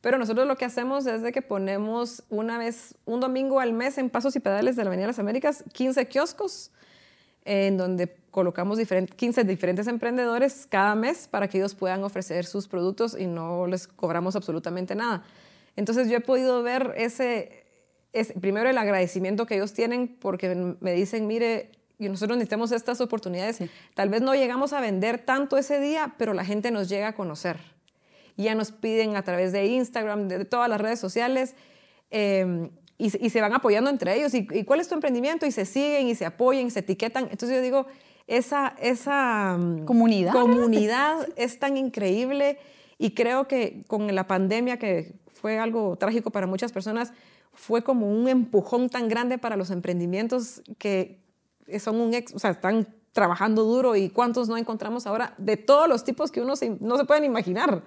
[0.00, 3.98] Pero nosotros lo que hacemos es de que ponemos una vez, un domingo al mes
[3.98, 6.70] en Pasos y Pedales de la Avenida de las Américas, 15 kioscos
[7.44, 13.16] en donde colocamos 15 diferentes emprendedores cada mes para que ellos puedan ofrecer sus productos
[13.18, 15.24] y no les cobramos absolutamente nada.
[15.76, 17.64] Entonces yo he podido ver ese,
[18.12, 23.00] ese primero el agradecimiento que ellos tienen porque me dicen, mire, y nosotros necesitamos estas
[23.00, 23.58] oportunidades.
[23.94, 27.14] Tal vez no llegamos a vender tanto ese día, pero la gente nos llega a
[27.14, 27.58] conocer.
[28.36, 31.54] Ya nos piden a través de Instagram, de, todas las redes sociales,
[32.10, 34.34] em, y, se van apoyando entre ellos.
[34.34, 35.46] Y, cuál es tu emprendimiento?
[35.46, 37.28] Y se siguen y se apoyan y se etiquetan.
[37.30, 37.86] Entonces yo digo,
[38.26, 42.58] esa, esa mm, comunidad, comunidad es tan increíble
[42.98, 47.12] y creo que con la pandemia, que fue algo trágico para muchas personas,
[47.52, 51.23] fue como un empujón tan grande para los emprendimientos que,
[51.78, 55.88] son un ex, o sea, están trabajando duro y cuántos no encontramos ahora de todos
[55.88, 57.82] los tipos que uno no se pueden imaginar,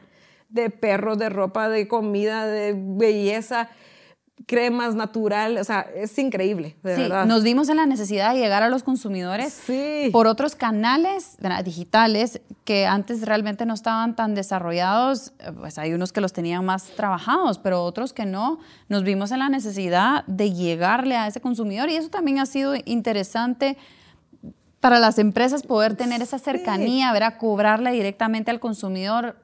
[0.49, 3.69] de perros, de ropa, de comida, de belleza,
[4.45, 7.25] cremas natural, o sea, es increíble, de sí, verdad.
[7.25, 9.63] Nos vimos en la necesidad de llegar a los consumidores
[10.11, 16.21] por otros canales digitales que antes realmente no estaban tan desarrollados, pues hay unos que
[16.21, 18.59] los tenían más trabajados, pero otros que no.
[18.89, 22.75] Nos vimos en la necesidad de llegarle a ese consumidor y eso también ha sido
[22.85, 23.77] interesante
[24.79, 29.35] para las empresas poder tener esa cercanía, ver a cobrarle directamente al consumidor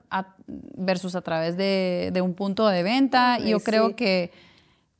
[0.47, 3.39] versus a través de, un punto de venta.
[3.39, 4.31] y yo creo que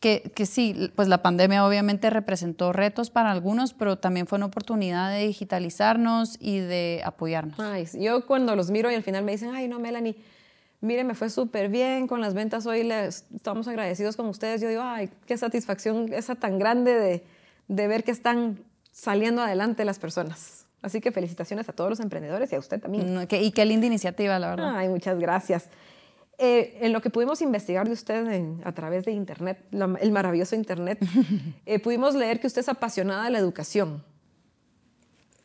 [0.04, 5.10] que, sí, pues la pandemia obviamente representó retos para algunos, pero también fue una oportunidad
[5.12, 7.58] de digitalizarnos y de apoyarnos.
[7.58, 10.18] Ay, yo cuando los miro y al final me dicen, ay, no, Melanie,
[10.82, 14.60] mire, me fue súper bien con las ventas hoy, les, estamos agradecidos con ustedes.
[14.60, 17.24] Yo digo, ay, qué satisfacción esa tan grande de,
[17.70, 18.60] de ver que están
[18.92, 20.66] saliendo adelante las personas.
[20.82, 23.16] Así que felicitaciones a todos los emprendedores y a usted también.
[23.16, 24.76] Mm, y qué linda iniciativa, la verdad.
[24.76, 25.70] Ay, muchas gracias.
[26.46, 31.00] Eh, en lo que pudimos investigar de usted a través de Internet, el maravilloso Internet,
[31.66, 34.04] eh, pudimos leer que usted es apasionada de la educación.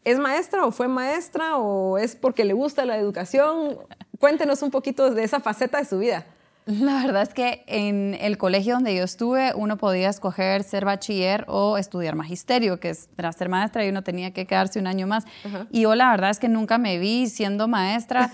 [0.03, 3.79] ¿Es maestra o fue maestra o es porque le gusta la educación?
[4.19, 6.27] Cuéntenos un poquito de esa faceta de su vida.
[6.67, 11.45] La verdad es que en el colegio donde yo estuve, uno podía escoger ser bachiller
[11.47, 15.27] o estudiar magisterio, que es ser maestra y uno tenía que quedarse un año más.
[15.71, 18.33] Y yo la verdad es que nunca me vi siendo maestra.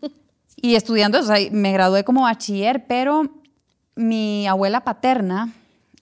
[0.60, 3.30] Y estudiando, o sea, me gradué como bachiller, pero
[3.94, 5.52] mi abuela paterna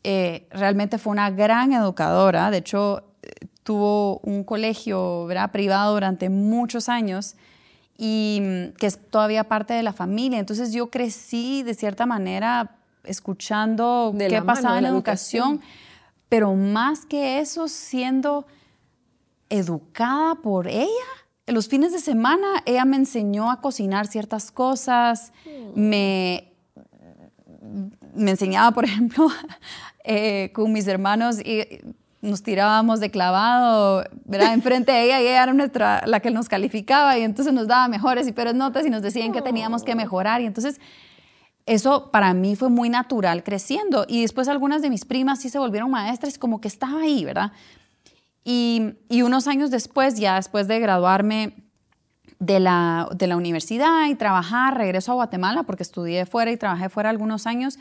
[0.02, 2.50] eh, realmente fue una gran educadora.
[2.50, 3.02] De hecho,
[3.62, 7.34] tuvo un colegio privado durante muchos años
[7.98, 10.38] y mm, que es todavía parte de la familia.
[10.38, 15.60] Entonces yo crecí de cierta manera escuchando qué pasaba en la educación,
[16.28, 18.46] pero más que eso, siendo
[19.48, 21.08] educada por ella
[21.46, 25.32] los fines de semana ella me enseñó a cocinar ciertas cosas,
[25.74, 26.52] me,
[28.14, 29.28] me enseñaba, por ejemplo,
[30.04, 31.64] eh, con mis hermanos y
[32.20, 34.54] nos tirábamos de clavado, ¿verdad?
[34.54, 37.86] Enfrente de ella y ella era nuestra, la que nos calificaba y entonces nos daba
[37.88, 40.80] mejores y peores notas y nos decían que teníamos que mejorar y entonces
[41.66, 45.58] eso para mí fue muy natural creciendo y después algunas de mis primas sí se
[45.58, 47.52] volvieron maestras como que estaba ahí, ¿verdad?
[48.48, 51.54] Y, unos años después, ya después de graduarme
[52.38, 56.88] de la, de la universidad y trabajar, regreso a Guatemala porque estudié fuera y trabajé
[56.88, 57.76] fuera algunos años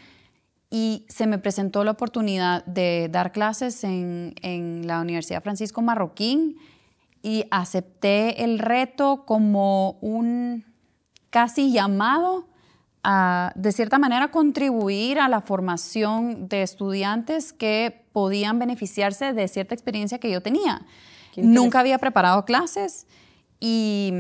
[0.72, 6.58] y se me presentó la oportunidad de dar clases en, en, la Universidad Francisco Marroquín
[7.22, 10.66] y acepté el reto como un
[11.30, 12.48] casi llamado
[13.08, 19.76] a, de cierta manera, contribuir a la formación de estudiantes que podían beneficiarse de cierta
[19.76, 20.82] experiencia que yo tenía.
[21.38, 23.06] Nunca había preparado clases
[23.60, 24.12] y,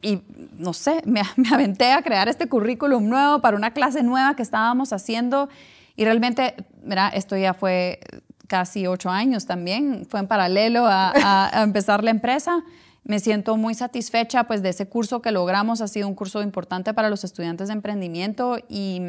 [0.00, 0.22] y
[0.56, 4.42] no sé, me, me, aventé a crear este currículum nuevo para una clase nueva que
[4.42, 5.50] estábamos haciendo
[5.94, 8.00] y realmente, mira, esto ya fue
[8.46, 11.12] casi ocho años también, fue en paralelo a,
[11.52, 12.62] a, empezar la empresa.
[13.04, 16.94] Me siento muy satisfecha pues de ese curso que logramos, ha sido un curso importante
[16.94, 19.00] para los estudiantes de emprendimiento y,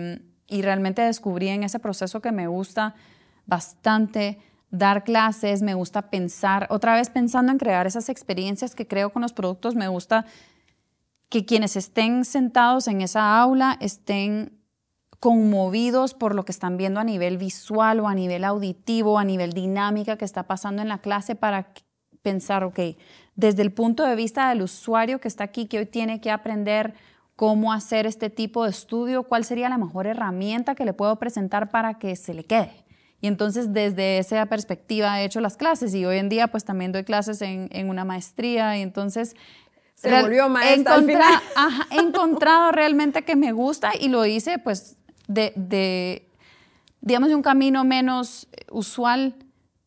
[0.48, 2.96] y realmente descubrí en ese proceso que me gusta
[3.46, 4.38] bastante
[4.70, 9.22] dar clases, me gusta pensar, otra vez pensando en crear esas experiencias que creo con
[9.22, 10.26] los productos, me gusta
[11.30, 14.60] que quienes estén sentados en esa aula estén
[15.20, 19.54] conmovidos por lo que están viendo a nivel visual o a nivel auditivo, a nivel
[19.54, 21.72] dinámica que está pasando en la clase para
[22.22, 22.80] pensar, ok,
[23.36, 26.94] desde el punto de vista del usuario que está aquí, que hoy tiene que aprender
[27.36, 31.70] cómo hacer este tipo de estudio, cuál sería la mejor herramienta que le puedo presentar
[31.70, 32.86] para que se le quede.
[33.22, 36.92] Y entonces desde esa perspectiva he hecho las clases y hoy en día pues también
[36.92, 39.36] doy clases en, en una maestría y entonces
[39.96, 41.34] se volvió maestra al final.
[41.92, 46.30] he encontrado realmente que me gusta y lo hice pues de, de,
[47.02, 49.36] digamos, de un camino menos usual,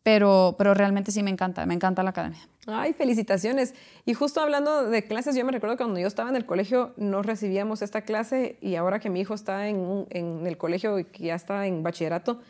[0.03, 2.41] pero, pero realmente sí me encanta, me encanta la academia.
[2.71, 3.73] Ay, felicitaciones.
[4.05, 6.93] Y justo hablando de clases, yo me recuerdo que cuando yo estaba en el colegio
[6.99, 11.07] no recibíamos esta clase y ahora que mi hijo está en, en el colegio y
[11.19, 12.41] ya está en bachillerato,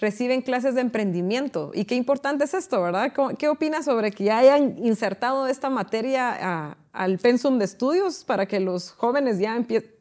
[0.00, 1.70] reciben clases de emprendimiento.
[1.74, 3.12] Y qué importante es esto, ¿verdad?
[3.38, 8.58] ¿Qué opinas sobre que ya hayan insertado esta materia al pensum de estudios para que
[8.58, 9.56] los jóvenes ya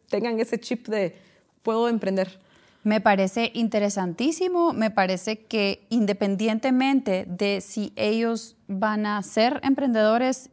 [0.10, 1.15] tengan ese chip de
[1.62, 2.39] puedo emprender?
[2.84, 10.50] Me parece interesantísimo, me parece que independientemente de si ellos van a ser emprendedores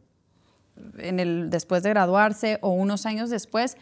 [0.97, 3.77] en el, después de graduarse o unos años después,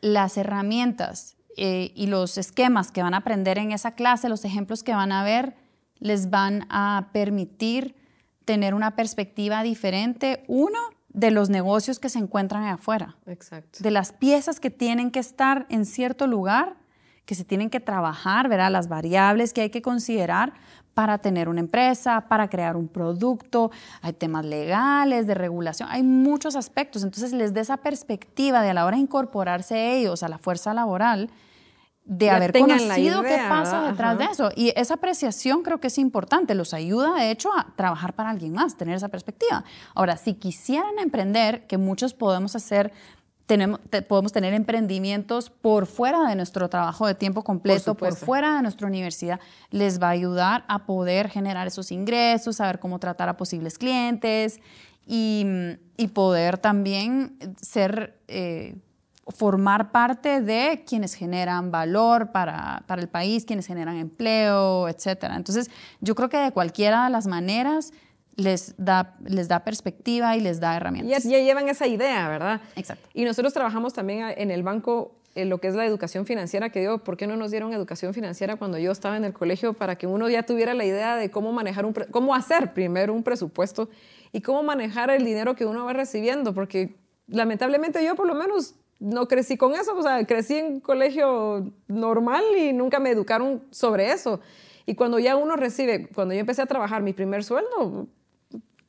[0.00, 4.82] las herramientas eh, y los esquemas que van a aprender en esa clase, los ejemplos
[4.82, 5.54] que van a ver,
[5.98, 7.96] les van a permitir
[8.44, 13.16] tener una perspectiva diferente, uno, de los negocios que se encuentran afuera.
[13.26, 13.80] Exacto.
[13.82, 16.76] De las piezas que tienen que estar en cierto lugar,
[17.28, 18.70] que se tienen que trabajar, ¿verdad?
[18.70, 20.54] Las variables que hay que considerar
[20.94, 26.56] para tener una empresa, para crear un producto, hay temas legales, de regulación, hay muchos
[26.56, 27.04] aspectos.
[27.04, 30.72] Entonces les da esa perspectiva de a la hora de incorporarse ellos a la fuerza
[30.72, 31.28] laboral,
[32.06, 34.50] de haber conocido qué pasa detrás de eso.
[34.56, 38.54] Y esa apreciación creo que es importante, los ayuda de hecho a trabajar para alguien
[38.54, 39.64] más, tener esa perspectiva.
[39.94, 42.90] Ahora, si quisieran emprender, que muchos podemos hacer,
[43.48, 48.62] tenemos, podemos tener emprendimientos por fuera de nuestro trabajo de tiempo completo, por, fuera de
[48.62, 53.38] nuestra universidad, les va a ayudar a poder generar esos ingresos, saber cómo tratar a
[53.38, 54.60] posibles clientes
[55.06, 55.46] y,
[55.96, 58.20] y poder también ser...
[58.28, 58.76] Eh,
[59.30, 65.24] formar parte de quienes generan valor para, para, el país, quienes generan empleo, etc.
[65.36, 67.92] Entonces, yo creo que de cualquiera de las maneras
[68.38, 71.24] les da, les da perspectiva y les da herramientas.
[71.24, 72.60] Ya, ya llevan esa idea, ¿verdad?
[72.76, 73.08] Exacto.
[73.12, 76.80] Y nosotros trabajamos también en el banco en lo que es la educación financiera, que
[76.80, 79.96] digo, ¿por qué no nos dieron educación financiera cuando yo estaba en el colegio para
[79.96, 83.88] que uno ya tuviera la idea de cómo manejar un, cómo hacer primero un presupuesto
[84.32, 86.54] y cómo manejar el dinero que uno va recibiendo?
[86.54, 86.96] Porque
[87.26, 92.44] lamentablemente yo por lo menos no crecí con eso, o sea, crecí en colegio normal
[92.56, 94.40] y nunca me educaron sobre eso.
[94.86, 98.08] Y cuando ya uno recibe, cuando yo empecé a trabajar mi primer sueldo,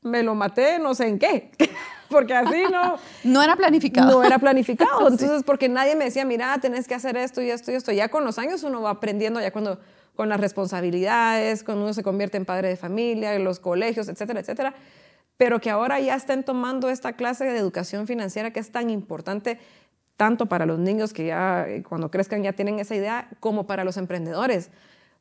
[0.01, 1.51] me lo maté no sé en qué,
[2.09, 2.97] porque así no...
[3.23, 4.11] no era planificado.
[4.11, 7.71] No era planificado, entonces porque nadie me decía, mira, tenés que hacer esto y esto
[7.71, 7.91] y esto.
[7.91, 9.79] Ya con los años uno va aprendiendo, ya cuando
[10.15, 14.41] con las responsabilidades, cuando uno se convierte en padre de familia, en los colegios, etcétera,
[14.41, 14.73] etcétera.
[15.37, 19.59] Pero que ahora ya estén tomando esta clase de educación financiera que es tan importante
[20.17, 23.85] tanto para los niños que ya eh, cuando crezcan ya tienen esa idea, como para
[23.85, 24.69] los emprendedores.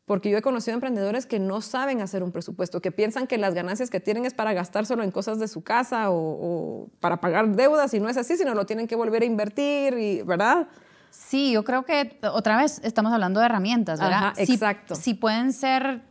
[0.09, 3.55] Porque yo he conocido emprendedores que no saben hacer un presupuesto, que piensan que las
[3.55, 7.93] ganancias que tienen es para gastárselo en cosas de su casa o, para pagar deudas,
[7.95, 10.67] y no es así, sino lo tienen que volver a invertir, y, ¿verdad?
[11.11, 14.33] Sí, yo creo que otra vez estamos hablando de herramientas, ¿verdad?
[14.39, 14.95] exacto.
[14.95, 16.03] Si pueden ser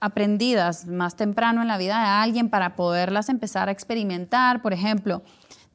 [0.00, 5.22] aprendidas más temprano en la vida de alguien para poderlas empezar a experimentar, por ejemplo,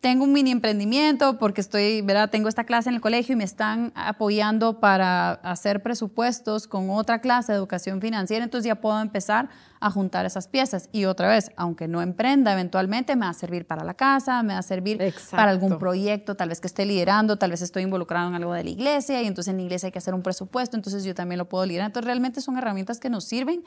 [0.03, 2.29] tengo un mini emprendimiento porque estoy, ¿verdad?
[2.29, 7.21] Tengo esta clase en el colegio y me están apoyando para hacer presupuestos con otra
[7.21, 9.47] clase de educación financiera, entonces ya puedo empezar
[9.79, 10.89] a juntar esas piezas.
[10.91, 14.51] Y otra vez, aunque no emprenda, eventualmente me va a servir para la casa, me
[14.51, 18.27] va a servir para algún proyecto, tal vez que esté liderando, tal vez estoy involucrado
[18.27, 20.75] en algo de la iglesia y entonces en la iglesia hay que hacer un presupuesto,
[20.75, 21.85] entonces yo también lo puedo liderar.
[21.85, 23.63] Entonces realmente son herramientas que nos sirven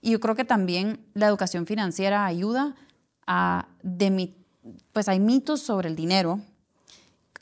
[0.00, 2.76] y yo creo que también la educación financiera ayuda
[3.26, 4.41] a demitir
[4.92, 6.40] pues hay mitos sobre el dinero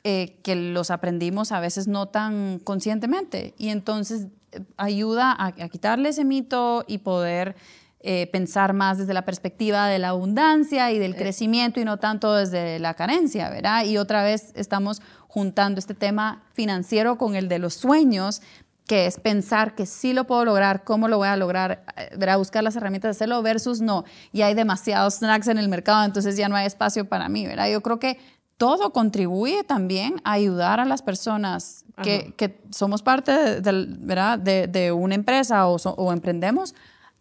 [0.03, 6.09] eh, que los aprendimos a veces no tan conscientemente y entonces eh, ayuda a, quitarle
[6.09, 7.55] ese mito y poder
[7.99, 12.33] eh, pensar más desde la perspectiva de la abundancia y del crecimiento y no tanto
[12.33, 13.85] desde la carencia, ¿verdad?
[13.85, 18.41] Y otra vez estamos juntando este tema financiero con el de los sueños,
[18.91, 21.85] que es pensar que sí lo puedo lograr, cómo lo voy a lograr,
[22.27, 26.03] a buscar las herramientas de hacerlo versus no, y hay demasiados snacks en el mercado,
[26.03, 27.69] entonces ya no hay espacio para mí, ¿verdad?
[27.69, 28.19] Yo creo que
[28.57, 34.37] todo contribuye también a ayudar a las personas que, que, somos parte de, ¿verdad?
[34.37, 36.75] de, de una empresa o, o, emprendemos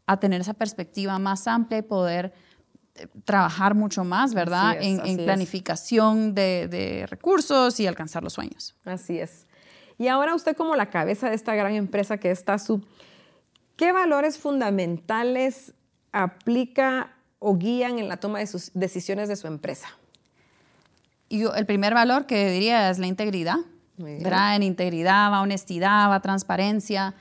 [0.07, 2.33] a tener esa perspectiva más amplia y poder
[3.25, 4.77] trabajar mucho más, ¿verdad?
[4.81, 8.75] en, planificación de, recursos y alcanzar los sueños.
[8.85, 9.47] Así es.
[10.01, 12.83] Y ahora usted como la cabeza de esta gran empresa que está su,
[13.77, 15.75] ¿qué valores fundamentales
[16.11, 19.89] aplica o guían en la toma de sus decisiones de su empresa?
[21.29, 23.59] Yo, el primer valor que diría es la integridad.
[23.99, 24.57] ¿verdad?
[24.57, 27.13] En integridad va honestidad, va transparencia.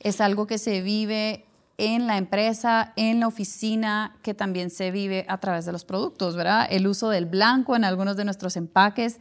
[0.00, 1.44] Es algo que se vive
[1.78, 6.34] en la empresa, en la oficina, que también se vive a través de los productos,
[6.34, 6.66] ¿verdad?
[6.68, 9.20] El uso del blanco en algunos de nuestros empaques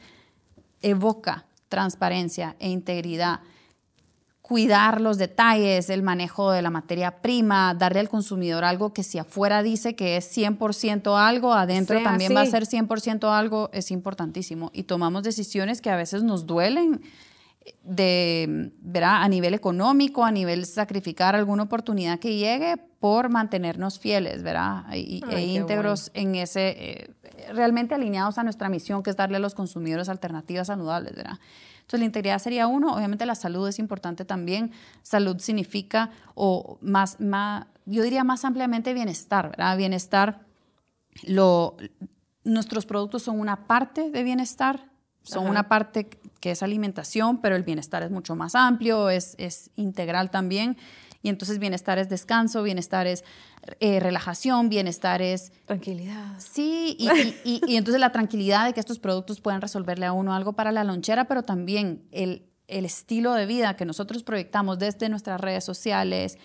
[0.81, 3.39] evoca transparencia e integridad.
[4.43, 9.17] Cuidar los detalles, el manejo de la materia prima, darle al consumidor algo que si
[9.17, 14.69] afuera dice que es 100% algo, adentro también va a ser 100% algo, es importantísimo.
[14.71, 17.01] Y tomamos decisiones que a veces nos duelen
[17.83, 19.23] de, ¿verdad?
[19.23, 24.85] A nivel económico, a nivel sacrificar alguna oportunidad que llegue por mantenernos fieles, ¿verdad?
[24.91, 27.09] E íntegros en ese, eh,
[27.53, 31.39] realmente alineados a nuestra misión, que es darle a los consumidores alternativas saludables, ¿verdad?
[31.75, 32.95] Entonces, la integridad sería uno.
[32.95, 34.71] Obviamente, la salud es importante también.
[35.01, 39.75] Salud significa, o más, más yo diría más ampliamente bienestar, ¿verdad?
[39.77, 40.45] Bienestar,
[41.23, 41.75] lo,
[42.43, 44.89] nuestros productos son una parte de bienestar,
[45.21, 49.71] son una parte que es alimentación, pero el bienestar es mucho más amplio, es, es
[49.75, 50.77] integral también.
[51.23, 53.23] Y entonces bienestar es descanso, bienestar es
[53.79, 55.53] eh, relajación, bienestar es...
[55.65, 56.35] Tranquilidad.
[56.37, 57.09] Sí, y,
[57.45, 60.73] y, y, entonces la tranquilidad de que estos productos puedan resolverle a uno algo para
[60.73, 65.63] la lonchera, pero también el, el estilo de vida que nosotros proyectamos desde nuestras redes
[65.63, 66.37] sociales,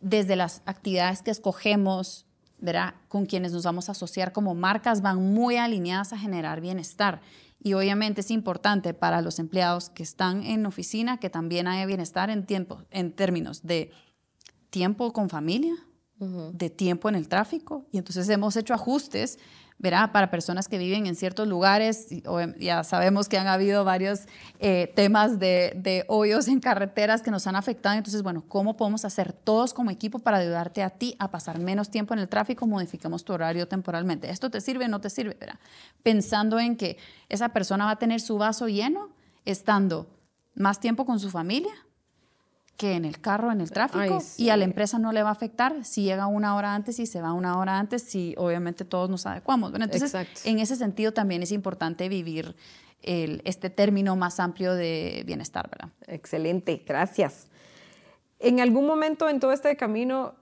[0.00, 2.24] desde las actividades que escogemos,
[2.58, 2.94] ¿verdad?
[3.08, 7.20] Con quienes nos vamos a asociar como marcas, van muy alineadas a generar bienestar.
[7.62, 12.30] Y obviamente es importante para los empleados que están en oficina que también haya bienestar
[12.30, 13.90] en tiempo, en términos de
[14.70, 15.74] tiempo con familia,
[16.18, 17.86] de tiempo en el tráfico.
[17.92, 19.38] Y entonces hemos hecho ajustes
[19.78, 22.08] verá, para personas que viven en ciertos lugares,
[22.58, 24.20] ya sabemos que han habido varios
[24.58, 29.04] eh, temas de, de, hoyos en carreteras que nos han afectado, entonces, bueno, ¿cómo podemos
[29.04, 32.66] hacer todos como equipo para ayudarte a ti a pasar menos tiempo en el tráfico?
[32.66, 34.30] Modificamos tu horario temporalmente.
[34.30, 35.36] ¿Esto te sirve o no te sirve?
[35.38, 35.60] Verá?
[36.02, 36.96] Pensando en que
[37.28, 39.10] esa persona va a tener su vaso lleno
[39.44, 40.06] estando
[40.54, 41.74] más tiempo con su familia
[42.76, 45.32] que en el carro, en el tráfico, y a la empresa no le va a
[45.32, 49.08] afectar si llega una hora antes y se va una hora antes, si obviamente todos
[49.08, 49.72] nos adecuamos.
[49.74, 50.14] entonces,
[50.44, 52.54] en ese sentido también es importante vivir
[53.02, 55.88] el, este término más amplio de bienestar, ¿verdad?
[56.06, 57.48] Excelente, gracias.
[58.38, 60.34] En algún momento en todo este camino,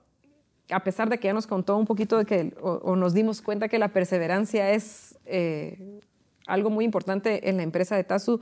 [0.70, 3.68] a pesar de que ya nos contó un poquito de que, o, nos dimos cuenta
[3.68, 6.00] que la perseverancia es eh,
[6.46, 8.40] algo muy importante en la empresa de Tazu,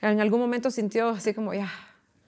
[0.00, 1.70] en algún momento sintió así como, ya,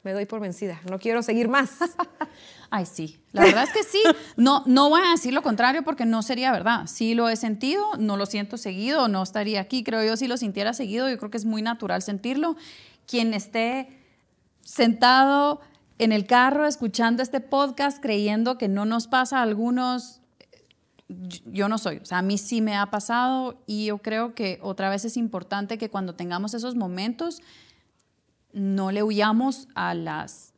[0.05, 1.79] me doy por vencida, no quiero seguir más.
[2.71, 4.03] Ay, sí, la verdad es que sí.
[4.37, 6.87] No, no voy a decir lo contrario porque no sería verdad.
[6.87, 9.83] Sí lo he sentido, no lo siento seguido, no estaría aquí.
[9.83, 12.57] Creo yo si lo sintiera seguido, yo creo que es muy natural sentirlo.
[13.07, 13.89] Quien esté
[14.61, 15.61] sentado
[15.99, 20.21] en el carro escuchando este podcast creyendo que no nos pasa a algunos,
[21.09, 21.99] yo no soy.
[21.99, 25.17] O sea, a mí sí me ha pasado y yo creo que otra vez es
[25.17, 27.41] importante que cuando tengamos esos momentos,
[28.55, 30.55] no le huyamos a las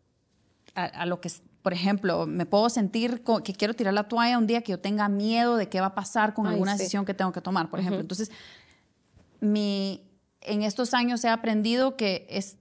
[0.75, 1.31] a, lo que
[1.63, 5.09] por ejemplo, me puedo sentir que quiero tirar la toalla un día que yo tenga
[5.09, 8.01] miedo de qué va a pasar con alguna decisión que tengo que tomar, por ejemplo.
[8.01, 8.31] Entonces,
[9.41, 10.07] mi,
[10.43, 12.57] en estos años he aprendido que es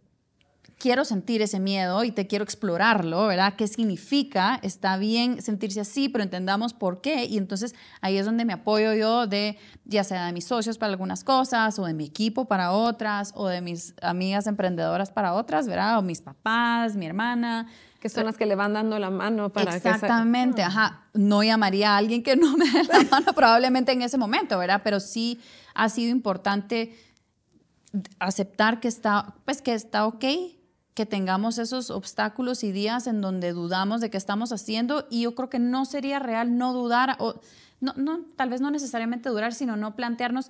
[0.78, 3.56] quiero sentir ese miedo y te quiero explorarlo, ¿verdad?
[3.56, 4.60] ¿Qué significa?
[4.62, 7.26] Está bien sentirse así, pero entendamos por qué.
[7.26, 10.92] Y entonces ahí es donde me apoyo yo de, ya sea de mis socios para
[10.92, 15.68] algunas cosas, o de mi equipo para otras, o de mis amigas emprendedoras para otras,
[15.68, 16.00] ¿verdad?
[16.00, 17.68] O mis papás, mi hermana.
[18.00, 21.06] Que son las que le van dando la mano para Exactamente, ajá.
[21.14, 24.82] No llamaría a alguien que no me dé la mano probablemente en ese momento, ¿verdad?
[24.84, 25.40] Pero sí
[25.74, 26.96] ha sido importante
[28.20, 30.26] aceptar que está, pues que está ok,
[30.96, 35.36] que tengamos esos obstáculos y días en donde dudamos de qué estamos haciendo y yo
[35.36, 37.36] creo que no sería real no dudar, o
[37.82, 40.50] no, no, tal vez no necesariamente dudar, sino no plantearnos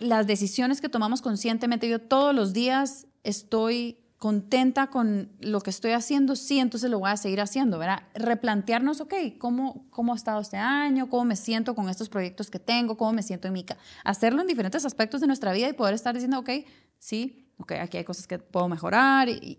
[0.00, 1.88] las decisiones que tomamos conscientemente.
[1.88, 7.10] Yo todos los días estoy contenta con lo que estoy haciendo, sí, entonces lo voy
[7.10, 8.02] a seguir haciendo, ¿verdad?
[8.14, 11.08] Replantearnos, ok, ¿cómo, cómo ha estado este año?
[11.08, 12.98] ¿Cómo me siento con estos proyectos que tengo?
[12.98, 13.64] ¿Cómo me siento en mi?
[14.04, 16.50] Hacerlo en diferentes aspectos de nuestra vida y poder estar diciendo, ok,
[16.98, 19.58] sí, ok, aquí hay cosas que puedo mejorar y,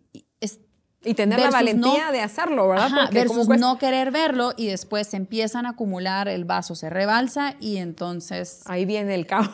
[1.04, 2.90] y tener la valentía de hacerlo, ¿verdad?
[2.94, 7.56] Porque versus no querer verlo y después se empiezan a acumular, el vaso se rebalsa
[7.60, 8.62] y entonces...
[8.66, 9.50] Ahí viene el caos.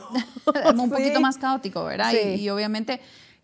[0.76, 2.14] un poquito más caótico, ¿verdad?
[2.14, 3.00] Y, obviamente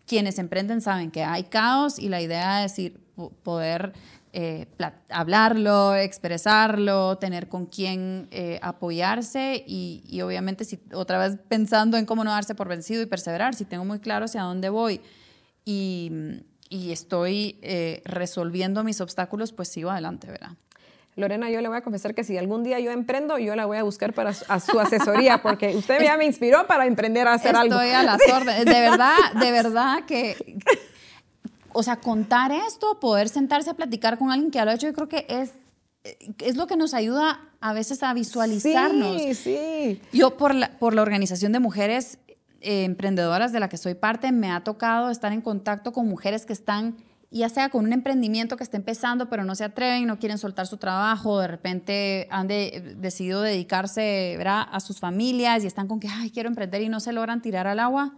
[0.06, 3.00] quienes emprenden saben que hay caos y la idea es ir,
[3.42, 3.94] poder
[4.36, 4.66] eh,
[5.10, 12.04] hablarlo, expresarlo, tener con quién eh, apoyarse y, y, obviamente si otra vez pensando en
[12.04, 15.00] cómo no darse por vencido y perseverar, si tengo muy claro hacia dónde voy
[15.64, 16.10] y,
[16.68, 20.50] y estoy eh, resolviendo mis obstáculos, pues sigo adelante, ¿verdad?
[21.14, 23.78] Lorena, yo le voy a confesar que si algún día yo emprendo, yo la voy
[23.78, 27.54] a buscar para a su asesoría, porque usted ya me inspiró para emprender a hacer
[27.54, 27.80] algo.
[27.80, 28.64] Estoy a las órdenes.
[28.64, 30.58] De verdad, de verdad que
[31.74, 34.86] o sea, contar esto, poder sentarse a platicar con alguien que ya lo ha hecho,
[34.86, 35.52] yo creo que es,
[36.38, 39.20] es lo que nos ayuda a veces a visualizarnos.
[39.20, 40.00] Sí, sí.
[40.12, 42.18] Yo por la, por la organización de mujeres
[42.60, 46.46] eh, emprendedoras de la que soy parte, me ha tocado estar en contacto con mujeres
[46.46, 46.96] que están
[47.30, 50.68] ya sea con un emprendimiento que está empezando, pero no se atreven, no quieren soltar
[50.68, 56.30] su trabajo, de repente han decidido dedicarse a sus familias y están con que, ay,
[56.30, 58.14] quiero emprender y no se logran tirar al agua.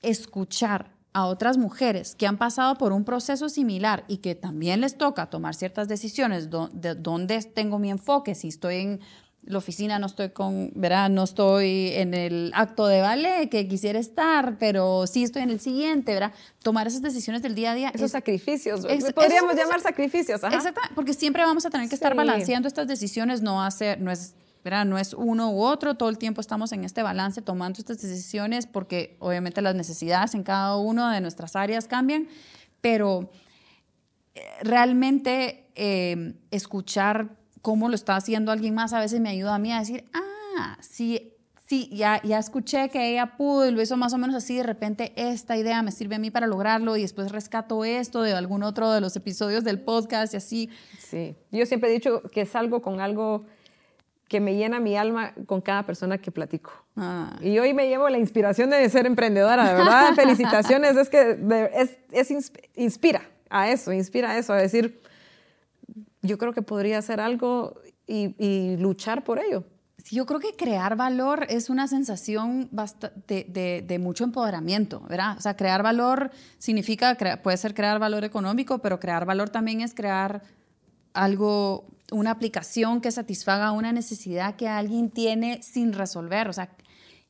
[0.00, 4.96] Escuchar a otras mujeres que han pasado por un proceso similar y que también les
[4.96, 9.00] toca tomar ciertas decisiones de dónde tengo mi enfoque, si estoy en
[9.42, 11.08] la oficina, no estoy con, ¿verdad?
[11.08, 15.60] No estoy en el acto de ballet que quisiera estar, pero sí estoy en el
[15.60, 16.32] siguiente, ¿verdad?
[16.62, 17.90] Tomar esas decisiones del día a día.
[17.94, 18.82] Esos sacrificios,
[19.14, 20.42] podríamos llamar sacrificios.
[20.44, 24.34] Exacto, porque siempre vamos a tener que estar balanceando estas decisiones, no hacer, no es
[24.64, 28.66] no es uno u otro, todo el tiempo estamos en este balance tomando estas decisiones
[28.66, 32.28] porque obviamente las necesidades en cada una de nuestras áreas cambian,
[32.80, 33.30] pero
[34.34, 39.58] eh, realmente eh, escuchar cómo lo está haciendo alguien más a veces me ayuda a
[39.58, 41.34] mí a decir, ah, sí,
[41.66, 44.64] sí, ya, ya escuché que ella pudo y lo hizo más o menos así, de
[44.64, 48.62] repente esta idea me sirve a mí para lograrlo y después rescato esto de algún
[48.62, 50.70] otro de los episodios del podcast y así.
[50.98, 53.46] Sí, yo siempre he dicho que salgo con algo
[54.30, 56.70] que me llena mi alma con cada persona que platico.
[56.94, 57.36] Ah.
[57.42, 60.14] Y hoy me llevo la inspiración de ser emprendedora, de verdad.
[60.14, 61.36] Felicitaciones, es que
[61.74, 65.02] es, es, inspira a eso, inspira a eso, a decir,
[66.22, 67.74] yo creo que podría hacer algo
[68.06, 69.64] y, y luchar por ello.
[70.04, 72.70] Sí, yo creo que crear valor es una sensación
[73.26, 75.38] de, de, de, mucho empoderamiento, ¿verdad?
[75.38, 79.92] O sea, crear valor significa, puede ser crear valor económico, pero crear valor también es
[79.92, 80.42] crear
[81.14, 86.48] algo una aplicación que satisfaga una necesidad que alguien tiene sin resolver.
[86.48, 86.70] O sea,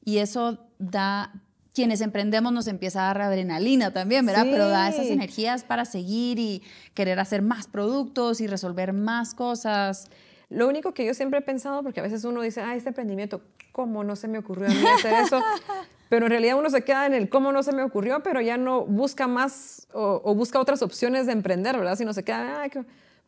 [0.05, 1.33] y eso da,
[1.75, 4.47] quienes emprendemos nos empieza a dar adrenalina también, ¿verdad?
[4.51, 6.63] Pero da esas energías para seguir y
[6.95, 10.11] querer hacer más productos y resolver más cosas.
[10.49, 13.43] Lo único que yo siempre he pensado, porque a veces uno dice, ah, este emprendimiento,
[13.73, 15.41] ¿cómo no se me ocurrió a mí hacer eso?
[16.09, 18.57] pero en realidad uno se queda en el cómo no se me ocurrió, pero ya
[18.57, 21.95] no busca más o, busca otras opciones de emprender, ¿verdad?
[21.97, 22.69] Sino se queda, ah,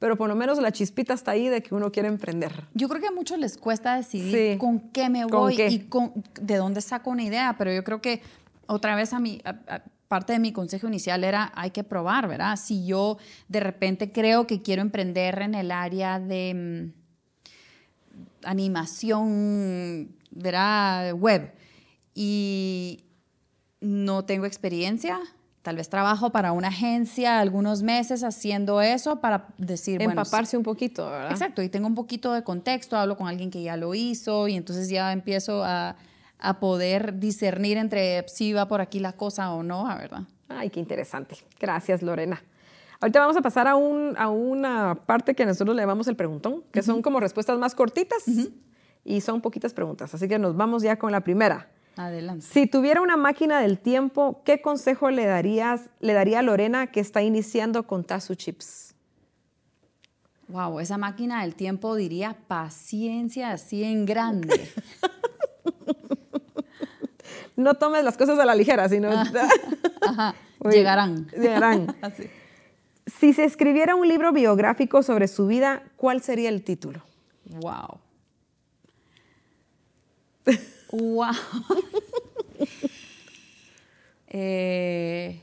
[0.03, 2.65] pero por lo menos la chispita está ahí de que uno quiere emprender.
[2.75, 6.57] Yo creo que a muchos les cuesta decidir con qué me voy y con, de
[6.57, 8.21] dónde saco una idea, pero yo creo que
[8.67, 9.41] otra vez a mi...
[10.09, 12.57] parte de mi consejo inicial era hay que probar, ¿verdad?
[12.57, 16.93] Si yo de repente creo que quiero emprender en el área de
[18.13, 21.13] mm, animación, ¿verdad?
[21.15, 21.55] Web
[22.13, 23.05] y
[23.81, 25.21] no tengo experiencia,
[25.63, 31.09] Tal vez trabajo para una agencia algunos meses haciendo eso para decir, Empaparse un poquito,
[31.09, 31.31] ¿verdad?
[31.31, 34.57] Exacto, y tengo un poquito de contexto, hablo con alguien que ya lo hizo y
[34.57, 35.95] entonces ya empiezo a,
[36.39, 40.23] a poder discernir entre si va por aquí la cosa o no, ¿verdad?
[40.49, 41.37] Ay, qué interesante.
[41.61, 42.43] Gracias, Lorena.
[43.01, 46.63] Ahorita vamos a pasar a, un, a una parte que nosotros le llamamos el preguntón,
[46.73, 48.25] que son como respuestas más cortitas
[49.05, 50.15] y son poquitas preguntas.
[50.15, 51.69] Así que nos vamos ya con la primera.
[51.97, 52.47] Adelante.
[52.47, 57.01] Si tuviera una máquina del tiempo, ¿qué consejo le darías, le daría a Lorena que
[57.01, 58.95] está iniciando con Tazu Chips?
[60.49, 64.71] Wow, esa máquina del tiempo diría paciencia así en grande.
[67.57, 69.11] no tomes las cosas a la ligera, sino...
[70.03, 70.35] Ajá.
[70.71, 71.29] Llegarán.
[71.29, 71.97] Llegarán.
[73.05, 77.03] Si se escribiera un libro biográfico sobre su vida, ¿cuál sería el título?
[77.61, 77.99] Wow.
[80.93, 81.33] ¡Wow!
[84.35, 85.43] Eh,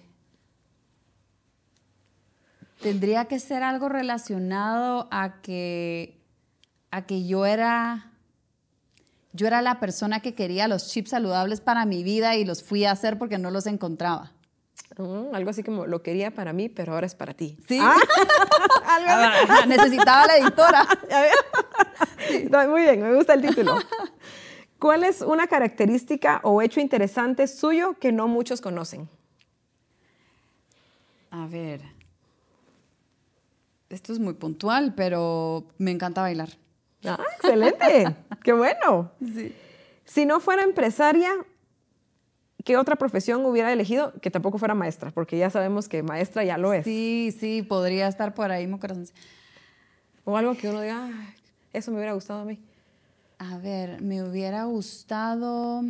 [2.82, 6.20] tendría que ser algo relacionado a que,
[6.89, 8.10] a que yo era
[9.32, 12.86] yo era la persona que quería los chips saludables para mi vida y los fui
[12.86, 14.32] a hacer porque no los encontraba.
[14.97, 17.58] Mm, algo así como lo quería para mí, pero ahora es para ti.
[17.68, 17.80] Sí.
[17.80, 17.95] Ah.
[19.68, 20.88] necesitaba la editora.
[22.68, 23.78] muy bien, me gusta el título.
[24.80, 29.09] ¿Cuál es una característica o hecho interesante suyo que no muchos conocen?
[31.32, 31.82] A ver.
[33.89, 36.49] Esto es muy puntual, pero me encanta bailar.
[37.05, 38.15] Ah, excelente.
[38.43, 39.11] Qué bueno.
[40.05, 41.30] Si no fuera empresaria,
[42.63, 45.11] ¿qué otra profesión hubiera elegido que tampoco fuera maestra?
[45.11, 46.86] Porque ya sabemos que maestra ya lo es.
[46.86, 49.05] Sí, sí, podría estar por ahí, mi corazón.
[50.23, 51.34] O algo que uno diga, "Ay,
[51.73, 52.59] eso me hubiera gustado a mí.
[53.40, 55.82] A ver, me hubiera gustado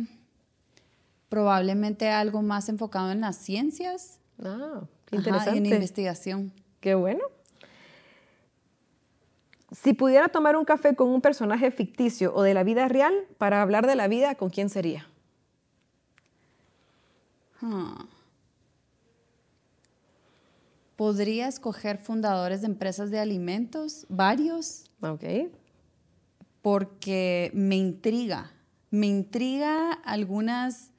[1.28, 4.20] probablemente algo más enfocado en las ciencias.
[4.42, 5.58] Ah, qué Ajá, interesante.
[5.58, 6.52] en investigación.
[6.80, 7.20] Qué bueno.
[9.72, 13.62] Si pudiera tomar un café con un personaje ficticio o de la vida real para
[13.62, 15.08] hablar de la vida, ¿con quién sería?
[17.62, 18.06] Ah.
[20.96, 25.24] Podría escoger fundadores de empresas de alimentos, varios, Ok.
[26.62, 28.50] Porque me intriga.
[28.90, 30.90] Me intriga algunas,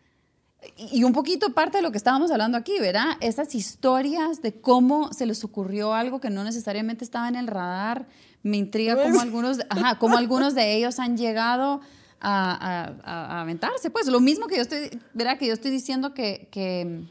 [0.77, 3.17] y un poquito parte de lo que estábamos hablando aquí, ¿verdad?
[3.19, 8.07] Esas historias de cómo se les ocurrió algo que no necesariamente estaba en el radar.
[8.43, 11.81] Me intriga cómo algunos, ajá, cómo algunos de ellos han llegado
[12.21, 13.89] a, a- a- aventarse.
[13.89, 15.37] Pues lo mismo que yo estoy, ¿verdad?
[15.37, 17.03] Que yo estoy diciendo que, que,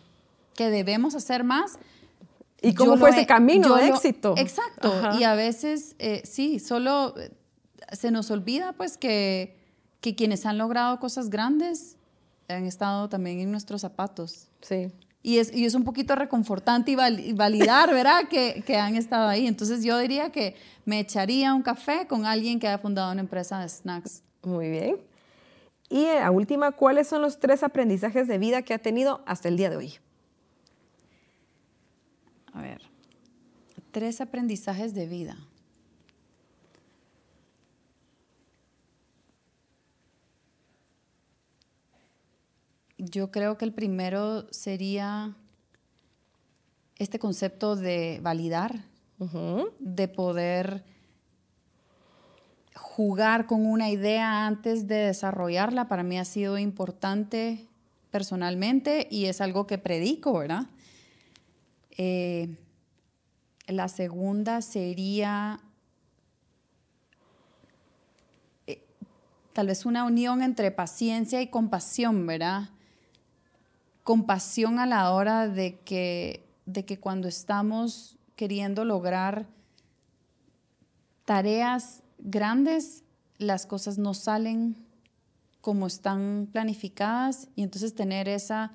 [0.55, 1.78] que debemos hacer más.
[2.62, 4.34] ¿Y cómo Yo fue ese he- camino de lo- éxito?
[4.36, 4.92] Exacto.
[4.92, 5.18] Ajá.
[5.20, 7.14] Y a veces, eh, sí, solo
[7.93, 9.57] se nos olvida pues que,
[10.01, 11.97] que quienes han logrado cosas grandes
[12.49, 14.49] han estado también en nuestros zapatos.
[14.61, 14.91] Sí.
[15.22, 18.28] Y es, y es un poquito reconfortante y, val- y validar, ¿verdad?
[18.28, 19.47] Que, que han estado ahí.
[19.47, 23.61] Entonces yo diría que me echaría un café con alguien que haya fundado una empresa
[23.61, 24.22] de snacks.
[24.43, 24.97] Muy bien.
[25.88, 29.49] Y eh, la última, ¿cuáles son los tres aprendizajes de vida que ha tenido hasta
[29.49, 29.95] el día de hoy?
[32.53, 32.80] A ver,
[33.91, 35.36] tres aprendizajes de vida.
[43.03, 45.34] Yo creo que el primero sería
[46.96, 48.84] este concepto de validar,
[49.78, 50.84] de poder
[52.74, 55.88] jugar con una idea antes de desarrollarla.
[55.88, 57.66] Para mí ha sido importante
[58.11, 60.66] personalmente y es algo que predico, ¿verdad?
[61.96, 62.55] Eh,
[63.66, 65.61] la segunda sería
[68.66, 68.84] eh,
[69.55, 72.68] tal vez una unión entre paciencia y compasión, ¿verdad?
[74.11, 79.46] Compasión a la hora de que, de que cuando estamos queriendo lograr
[81.24, 83.04] tareas grandes,
[83.38, 84.84] las cosas no salen
[85.61, 88.72] como están planificadas y entonces tener esa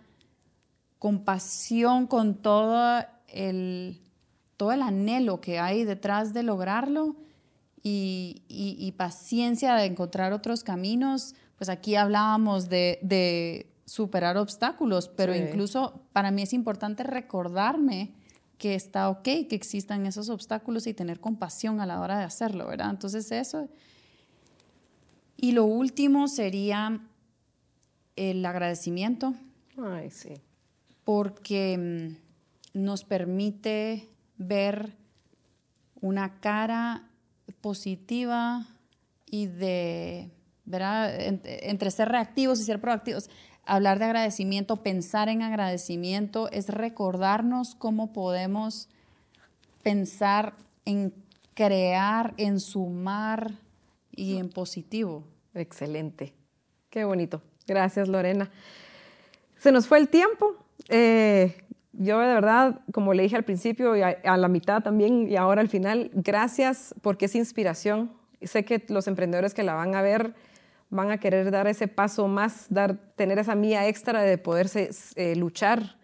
[1.00, 4.00] compasión con todo el,
[4.56, 7.18] todo el anhelo que hay detrás de lograrlo
[7.84, 11.36] y, y- paciencia de encontrar otros caminos.
[11.58, 15.40] Pues aquí hablábamos de, de superar obstáculos, pero Sí.
[15.40, 18.14] incluso para mí es importante recordarme
[18.58, 22.68] que está ok que existan esos obstáculos y tener compasión a la hora de hacerlo,
[22.68, 22.90] ¿verdad?
[22.90, 23.68] Entonces eso.
[25.38, 27.00] Y lo último sería
[28.16, 29.34] el agradecimiento
[29.78, 30.34] Ay, sí.
[31.04, 32.16] porque
[32.74, 34.08] mm, nos permite
[34.38, 34.94] ver
[36.02, 37.10] una cara
[37.62, 38.66] positiva
[39.26, 40.32] y de,
[40.66, 41.14] ¿verdad?
[41.20, 43.30] Ent- Entre ser reactivos y ser proactivos.
[43.66, 48.90] Hablar de agradecimiento, pensar en agradecimiento, es recordarnos cómo podemos
[49.82, 50.54] pensar
[50.86, 51.14] en
[51.56, 53.54] crear, en sumar
[54.12, 55.24] y en positivo.
[55.56, 56.34] Excelente.
[56.90, 57.42] Qué bonito.
[57.68, 58.52] Gracias, Lorena.
[59.58, 60.56] Se nos fue el tiempo.
[60.90, 61.56] Eh,
[61.94, 65.38] yo de verdad, como le dije al principio y a, a la mitad también y
[65.38, 68.12] ahora al final, gracias porque es inspiración.
[68.42, 70.36] Sé que los emprendedores que la van a ver
[70.96, 75.36] van a querer dar ese paso más, dar, tener esa mía extra de poderse eh,
[75.36, 75.98] luchar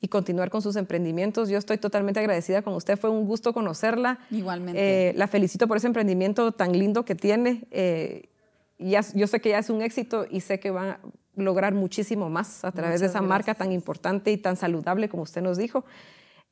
[0.00, 1.48] y continuar con sus emprendimientos.
[1.48, 2.98] Yo estoy totalmente agradecida con usted.
[2.98, 4.18] Fue un gusto conocerla.
[4.30, 5.10] Igualmente.
[5.10, 7.64] Eh, la felicito por ese emprendimiento tan lindo que tiene.
[7.70, 8.28] Eh,
[8.78, 11.00] ya, yo sé que ya es un éxito y sé que van a
[11.36, 13.80] lograr muchísimo más a través de Muchas esa marca tan gracias.
[13.80, 15.84] importante y tan saludable como usted nos dijo.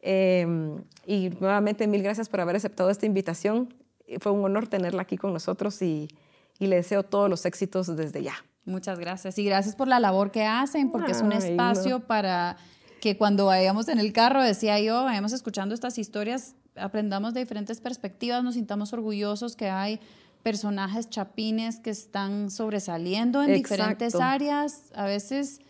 [0.01, 0.47] Eh,
[1.05, 3.75] y nuevamente mil gracias por haber aceptado esta invitación.
[4.07, 6.09] Eh, Fue un honor tenerla aquí con nosotros y,
[6.61, 8.35] y le deseo todos los éxitos desde ya.
[8.65, 9.37] Muchas gracias.
[9.39, 12.07] Y gracias por la labor que hacen, porque es un espacio no.
[12.07, 12.57] para
[13.01, 17.81] que cuando vayamos en el carro, decía yo, vayamos escuchando estas historias, aprendamos de diferentes
[17.81, 19.99] perspectivas, nos sintamos orgullosos que hay
[20.43, 25.61] personajes chapines que están sobresaliendo en diferentes áreas, a veces...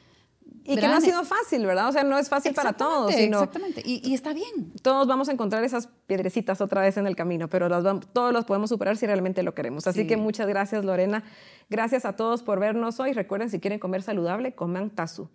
[0.64, 1.88] Y que no ha sido fácil, ¿verdad?
[1.88, 4.72] O sea, no es fácil para todos, Exactamente, sino Exactamente, y, y está bien.
[4.82, 7.82] todos vamos a encontrar esas piedrecitas otra vez en el camino, pero las
[8.12, 9.86] todos los podemos superar si realmente lo queremos.
[9.86, 10.06] Así Sí.
[10.06, 11.24] que muchas gracias, Lorena.
[11.70, 13.12] Gracias a todos por vernos hoy.
[13.12, 15.28] Recuerden, si quieren comer saludable, coman tazu.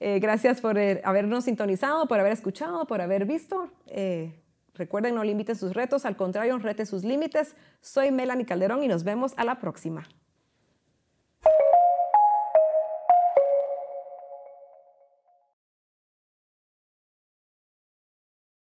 [0.00, 3.70] Eh, gracias por eh, habernos sintonizado, por haber escuchado, por haber visto.
[3.86, 4.34] Eh,
[4.74, 7.54] recuerden, no limiten sus retos, al contrario, rete sus límites.
[7.80, 10.08] Soy Melanie Calderón y nos vemos a la próxima.